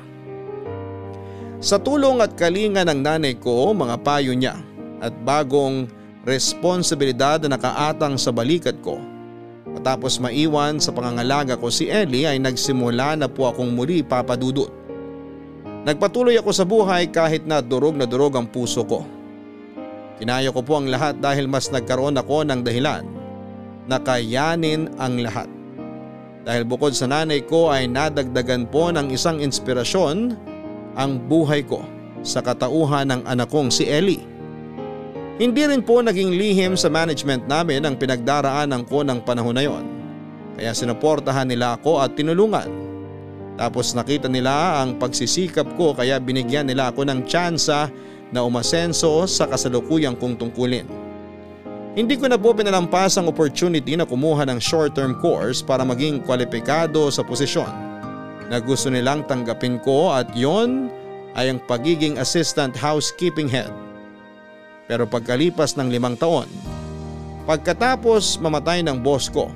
[1.59, 4.55] Sa tulong at kalinga ng nanay ko, mga payo niya
[5.03, 5.91] at bagong
[6.23, 8.95] responsibilidad na nakaatang sa balikat ko.
[9.67, 14.78] Matapos maiwan sa pangangalaga ko si Ellie ay nagsimula na po akong muli papadudot.
[15.87, 19.07] Nagpatuloy ako sa buhay kahit na durog na durog ang puso ko.
[20.19, 23.07] Kinaya ko po ang lahat dahil mas nagkaroon ako ng dahilan
[23.87, 25.47] na kayanin ang lahat.
[26.43, 30.35] Dahil bukod sa nanay ko ay nadagdagan po ng isang inspirasyon
[30.99, 31.79] ang buhay ko
[32.19, 34.27] sa katauhan ng anak kong si Ellie.
[35.39, 39.85] Hindi rin po naging lihim sa management namin ang pinagdaraanan ko ng panahon na yon.
[40.59, 42.88] Kaya sinuportahan nila ako at tinulungan.
[43.59, 47.91] Tapos nakita nila ang pagsisikap ko kaya binigyan nila ako ng tsansa
[48.31, 50.87] na umasenso sa kasalukuyang kong tungkulin.
[51.91, 57.11] Hindi ko na po pinalampas ang opportunity na kumuha ng short-term course para maging kwalipikado
[57.11, 57.67] sa posisyon
[58.47, 60.87] na gusto nilang tanggapin ko at yon
[61.35, 63.69] ay ang pagiging assistant housekeeping head.
[64.87, 66.47] Pero pagkalipas ng limang taon,
[67.43, 69.51] pagkatapos mamatay ng boss ko,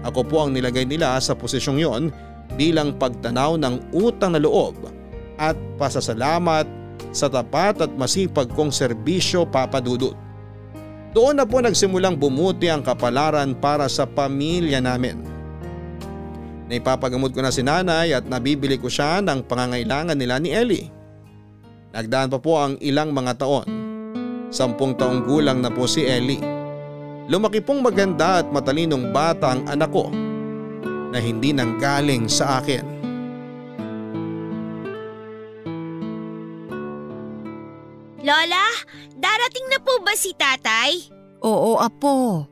[0.00, 2.08] ako po ang nilagay nila sa posisyong yon
[2.54, 4.78] bilang pagtanaw ng utang na loob
[5.38, 6.66] at pasasalamat
[7.14, 10.14] sa tapat at masipag kong serbisyo papadudot.
[11.14, 15.22] Doon na po nagsimulang bumuti ang kapalaran para sa pamilya namin.
[16.66, 20.90] Naipapagamot ko na si nanay at nabibili ko siya ng pangangailangan nila ni Ellie.
[21.94, 23.68] Nagdaan pa po ang ilang mga taon.
[24.50, 26.42] Sampung taong gulang na po si Ellie.
[27.30, 30.10] Lumaki pong maganda at matalinong bata ang anak ko
[31.14, 32.82] na hindi nanggaling sa akin.
[38.26, 38.66] Lola,
[39.14, 41.06] darating na po ba si tatay?
[41.46, 42.42] Oo, apo.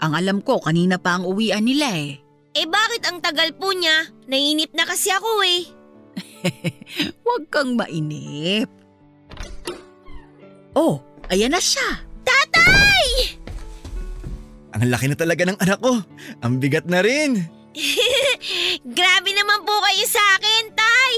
[0.00, 2.16] Ang alam ko, kanina pa ang uwian nila eh.
[2.56, 4.08] Eh bakit ang tagal po niya?
[4.24, 5.68] Nainip na kasi ako eh.
[7.26, 8.70] Huwag kang mainip.
[10.72, 12.00] Oh, ayan na siya.
[12.24, 13.36] Tatay!
[14.72, 16.00] Ang laki na talaga ng anak ko.
[16.40, 17.55] Ang bigat na rin.
[18.98, 21.14] Grabe naman po kayo sa akin, tay!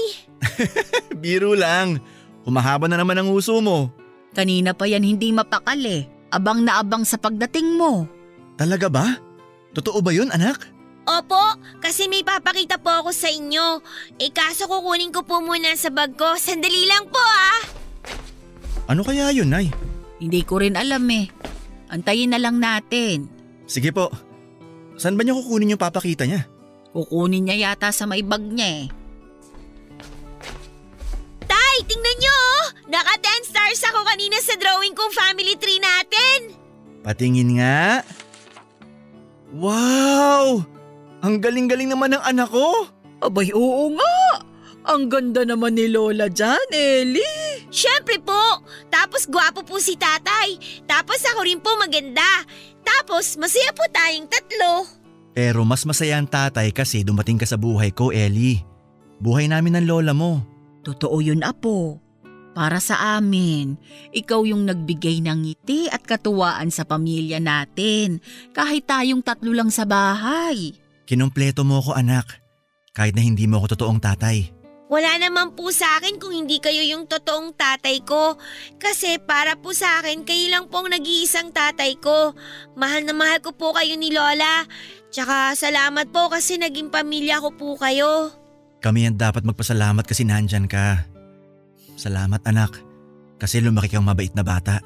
[1.23, 2.03] Biro lang.
[2.43, 3.91] Humahaba na naman ang uso mo.
[4.35, 6.07] Kanina pa yan hindi mapakali.
[6.29, 8.05] Abang na abang sa pagdating mo.
[8.59, 9.17] Talaga ba?
[9.73, 10.69] Totoo ba yun anak?
[11.09, 13.81] Opo, kasi may papakita po ako sa inyo.
[14.21, 16.37] Eh kaso kukunin ko po muna sa bag ko.
[16.37, 17.59] Sandali lang po ah!
[18.89, 19.73] Ano kaya yun, Nay?
[20.21, 21.29] Hindi ko rin alam eh.
[21.89, 23.25] Antayin na lang natin.
[23.65, 24.13] Sige po.
[24.99, 26.43] Saan ba niya kukunin yung papakita niya?
[26.91, 28.85] Kukunin niya yata sa may bag niya eh.
[31.47, 32.63] Tay, tingnan oh!
[32.91, 36.51] Naka 10 stars ako kanina sa drawing kong family tree natin!
[36.99, 38.03] Patingin nga.
[39.55, 40.67] Wow!
[41.23, 42.91] Ang galing-galing naman ng anak ko.
[43.23, 44.43] Abay, oo nga.
[44.87, 47.67] Ang ganda naman ni Lola dyan, Ellie.
[47.67, 48.63] Siyempre po!
[48.87, 50.55] Tapos gwapo po si tatay.
[50.87, 52.47] Tapos ako rin po maganda.
[52.81, 54.87] Tapos masaya po tayong tatlo.
[55.35, 58.63] Pero mas masaya ang tatay kasi dumating ka sa buhay ko, Ellie.
[59.19, 60.41] Buhay namin ng lola mo.
[60.81, 61.99] Totoo yun, Apo.
[62.55, 63.77] Para sa amin,
[64.11, 68.19] ikaw yung nagbigay ng ngiti at katuwaan sa pamilya natin.
[68.51, 70.75] Kahit tayong tatlo lang sa bahay.
[71.05, 72.41] Kinumpleto mo ako anak.
[72.91, 74.58] Kahit na hindi mo ako totoong tatay.
[74.89, 78.41] Wala naman po sa akin kung hindi kayo yung totoong tatay ko.
[78.81, 82.33] Kasi para po sa akin, kayo lang pong nag-iisang tatay ko.
[82.73, 84.65] Mahal na mahal ko po kayo ni Lola.
[85.13, 88.33] Tsaka salamat po kasi naging pamilya ko po kayo.
[88.81, 91.05] Kami ang dapat magpasalamat kasi nandyan ka.
[91.93, 92.81] Salamat anak.
[93.37, 94.81] Kasi lumaki kang mabait na bata.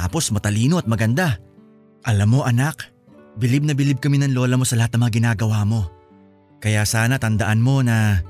[0.00, 1.36] Tapos matalino at maganda.
[2.08, 2.88] Alam mo anak,
[3.36, 5.92] bilib na bilib kami ng lola mo sa lahat ng mga ginagawa mo.
[6.56, 8.24] Kaya sana tandaan mo na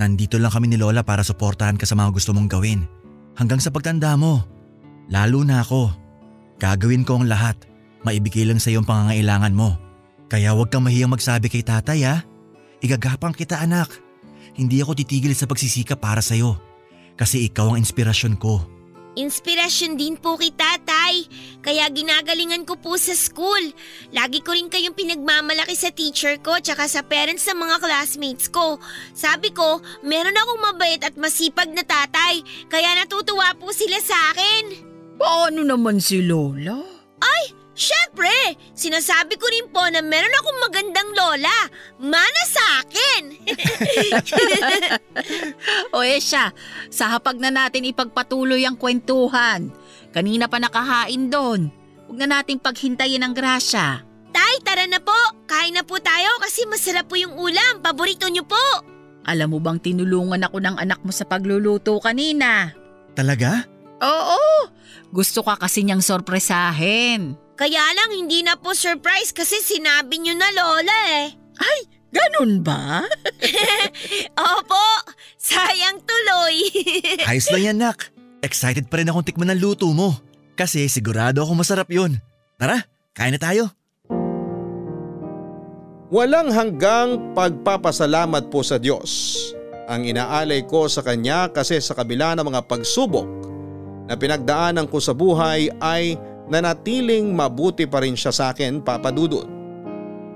[0.00, 2.88] nandito lang kami ni lola para suportahan ka sa mga gusto mong gawin.
[3.36, 4.40] Hanggang sa pagtanda mo.
[5.12, 5.92] Lalo na ako.
[6.56, 7.60] Gagawin ko ang lahat.
[8.00, 9.76] Maibigay lang sa iyo ang pangangailangan mo.
[10.32, 12.24] Kaya huwag kang mahiyang magsabi kay tatay ha.
[12.80, 13.92] Igagapang kita anak.
[14.56, 16.56] Hindi ako titigil sa pagsisikap para sa iyo.
[17.20, 18.64] Kasi ikaw ang inspirasyon ko.
[19.18, 21.26] Inspirasyon din po kay tatay.
[21.60, 23.74] Kaya ginagalingan ko po sa school.
[24.14, 28.78] Lagi ko rin kayong pinagmamalaki sa teacher ko tsaka sa parents sa mga classmates ko.
[29.10, 32.42] Sabi ko, meron akong mabait at masipag na tatay.
[32.70, 34.64] Kaya natutuwa po sila sa akin.
[35.20, 36.80] Paano naman si Lola?
[37.20, 38.30] Ay, syempre!
[38.76, 41.56] Sinasabi ko rin po na meron akong magandang lola.
[41.96, 43.22] Mana sa akin!
[45.96, 46.52] O Esya,
[46.92, 49.72] sa hapag na natin ipagpatuloy ang kwentuhan.
[50.12, 51.72] Kanina pa nakahain doon.
[52.06, 54.04] Huwag na nating paghintayin ang grasya.
[54.30, 55.16] Tay, tara na po.
[55.46, 57.82] Kain na po tayo kasi masarap po yung ulam.
[57.82, 58.62] Paborito niyo po.
[59.26, 62.74] Alam mo bang tinulungan ako ng anak mo sa pagluluto kanina?
[63.14, 63.66] Talaga?
[64.00, 64.70] Oo,
[65.12, 67.36] gusto ka kasi niyang sorpresahin.
[67.60, 71.36] Kaya lang hindi na po surprise kasi sinabi niyo na lola eh.
[72.10, 73.04] Ganun ba?
[74.56, 74.86] Opo,
[75.36, 76.72] sayang tuloy.
[77.30, 78.10] Ayos lang yan nak.
[78.40, 80.16] Excited pa rin akong tikman ng luto mo.
[80.56, 82.16] Kasi sigurado ako masarap yun.
[82.56, 82.80] Tara,
[83.12, 83.68] kain na tayo.
[86.10, 89.36] Walang hanggang pagpapasalamat po sa Diyos
[89.86, 93.28] ang inaalay ko sa Kanya kasi sa kabila ng mga pagsubok
[94.10, 96.18] na pinagdaanan ko sa buhay ay
[96.50, 99.46] nanatiling mabuti pa rin siya sa akin papadudot.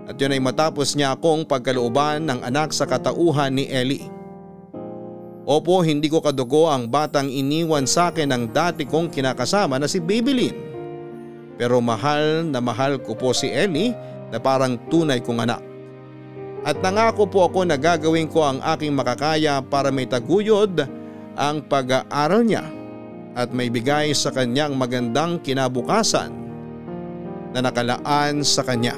[0.07, 4.07] At yun ay matapos niya akong pagkalooban ng anak sa katauhan ni Ellie.
[5.45, 10.01] Opo hindi ko kadugo ang batang iniwan sa akin ng dati kong kinakasama na si
[10.01, 10.57] Babylin.
[11.61, 13.93] Pero mahal na mahal ko po si Ellie
[14.33, 15.61] na parang tunay kong anak.
[16.65, 20.89] At nangako po ako na gagawin ko ang aking makakaya para may taguyod
[21.37, 22.65] ang pag-aaral niya
[23.35, 26.31] at may bigay sa kanyang magandang kinabukasan
[27.55, 28.95] na nakalaan sa kanya.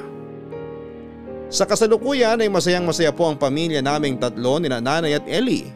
[1.47, 5.71] Sa kasalukuyan ay masayang masaya po ang pamilya naming tatlo ni Nanay at Ellie.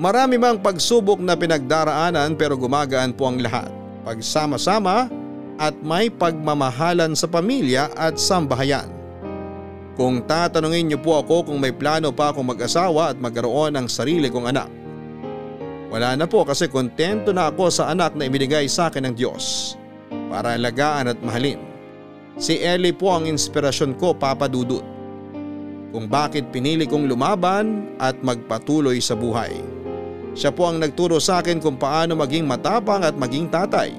[0.00, 3.68] Marami mang pagsubok na pinagdaraanan pero gumagaan po ang lahat.
[4.08, 5.12] Pagsama-sama
[5.60, 8.88] at may pagmamahalan sa pamilya at sambahayan.
[10.00, 14.32] Kung tatanungin niyo po ako kung may plano pa akong mag-asawa at magkaroon ng sarili
[14.32, 14.79] kong anak.
[15.90, 19.74] Wala na po kasi kontento na ako sa anak na ibinigay sa akin ng Diyos
[20.30, 21.58] para alagaan at mahalin.
[22.38, 24.86] Si Ellie po ang inspirasyon ko papadudot.
[25.90, 29.50] Kung bakit pinili kong lumaban at magpatuloy sa buhay.
[30.38, 33.90] Siya po ang nagturo sa akin kung paano maging matapang at maging tatay.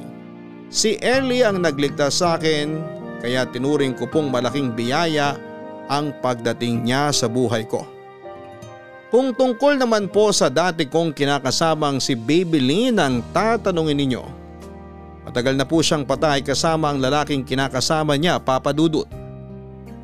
[0.71, 2.79] Si Ellie ang nagligtas sa akin
[3.19, 5.35] kaya tinuring ko pong malaking biyaya
[5.91, 7.83] ang pagdating niya sa buhay ko.
[9.11, 14.23] Kung tungkol naman po sa dati kong kinakasamang si Baby Lynn ang tatanungin ninyo.
[15.27, 19.03] Matagal na po siyang patay kasama ang lalaking kinakasama niya papadudot.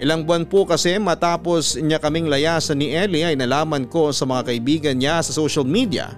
[0.03, 4.51] Ilang buwan po kasi matapos niya kaming layasan ni Ellie ay nalaman ko sa mga
[4.51, 6.11] kaibigan niya sa social media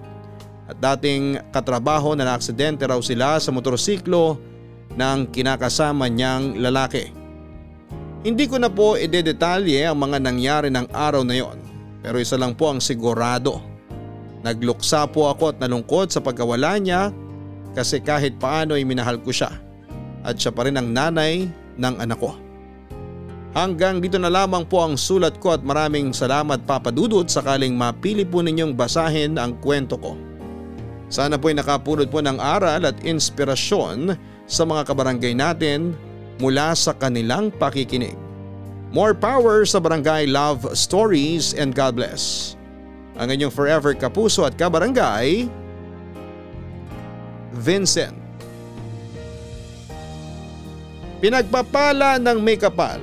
[0.66, 4.34] at dating katrabaho na naaksidente raw sila sa motorsiklo
[4.98, 7.14] ng kinakasama niyang lalaki.
[8.26, 11.69] Hindi ko na po idedetalye ang mga nangyari ng araw na yon
[12.00, 13.60] pero isa lang po ang sigurado.
[14.40, 17.12] Nagluksa po ako at nalungkot sa pagkawala niya
[17.76, 19.52] kasi kahit paano ay minahal ko siya
[20.24, 21.44] at siya pa rin ang nanay
[21.76, 22.36] ng anak ko.
[23.50, 28.40] Hanggang dito na lamang po ang sulat ko at maraming salamat papadudot sakaling mapili po
[28.40, 30.14] ninyong basahin ang kwento ko.
[31.10, 34.14] Sana po ay nakapulot po ng aral at inspirasyon
[34.46, 35.98] sa mga kabarangay natin
[36.38, 38.29] mula sa kanilang pakikinig.
[38.90, 42.58] More power sa Barangay Love Stories and God bless.
[43.14, 45.46] Ang inyong forever kapuso at kabarangay,
[47.54, 48.18] Vincent.
[51.22, 52.98] Pinagpapala ng may kapal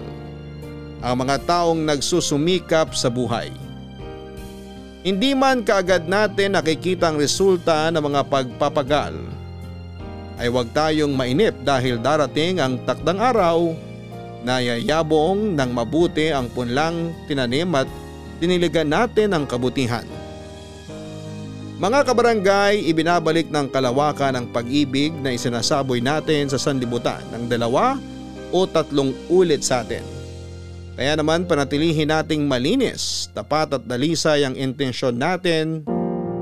[0.99, 3.47] ang mga taong nagsusumikap sa buhay.
[5.07, 9.15] Hindi man kaagad natin nakikita ang resulta ng mga pagpapagal
[10.35, 13.86] ay huwag tayong mainip dahil darating ang takdang araw
[14.45, 17.89] na yayabong ng mabuti ang punlang tinanim at
[18.37, 20.05] diniligan natin ang kabutihan.
[21.77, 28.01] Mga kabarangay, ibinabalik ng kalawakan ng pag-ibig na isinasaboy natin sa sanlibutan ng dalawa
[28.49, 30.01] o tatlong ulit sa atin.
[30.97, 35.85] Kaya naman panatilihin nating malinis, tapat at dalisay ang intensyon natin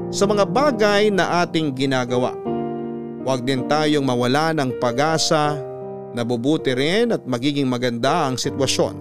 [0.07, 2.31] sa mga bagay na ating ginagawa.
[3.27, 5.59] Huwag din tayong mawala ng pag-asa
[6.15, 8.95] na bubuti rin at magiging maganda ang sitwasyon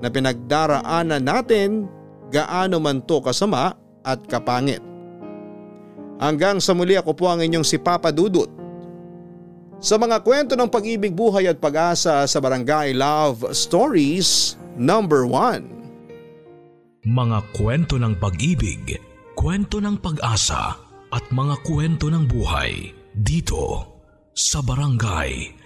[0.00, 1.84] na pinagdaraanan natin
[2.32, 4.80] gaano man to kasama at kapangit.
[6.16, 8.48] Hanggang sa muli ako po ang inyong si Papa Dudut.
[9.76, 17.04] Sa mga kwento ng pag-ibig, buhay at pag-asa sa Barangay Love Stories number 1.
[17.04, 18.96] Mga kwento ng pag-ibig,
[19.36, 20.80] kwento ng pag-asa
[21.12, 23.84] at mga kwento ng buhay dito
[24.32, 25.65] sa Barangay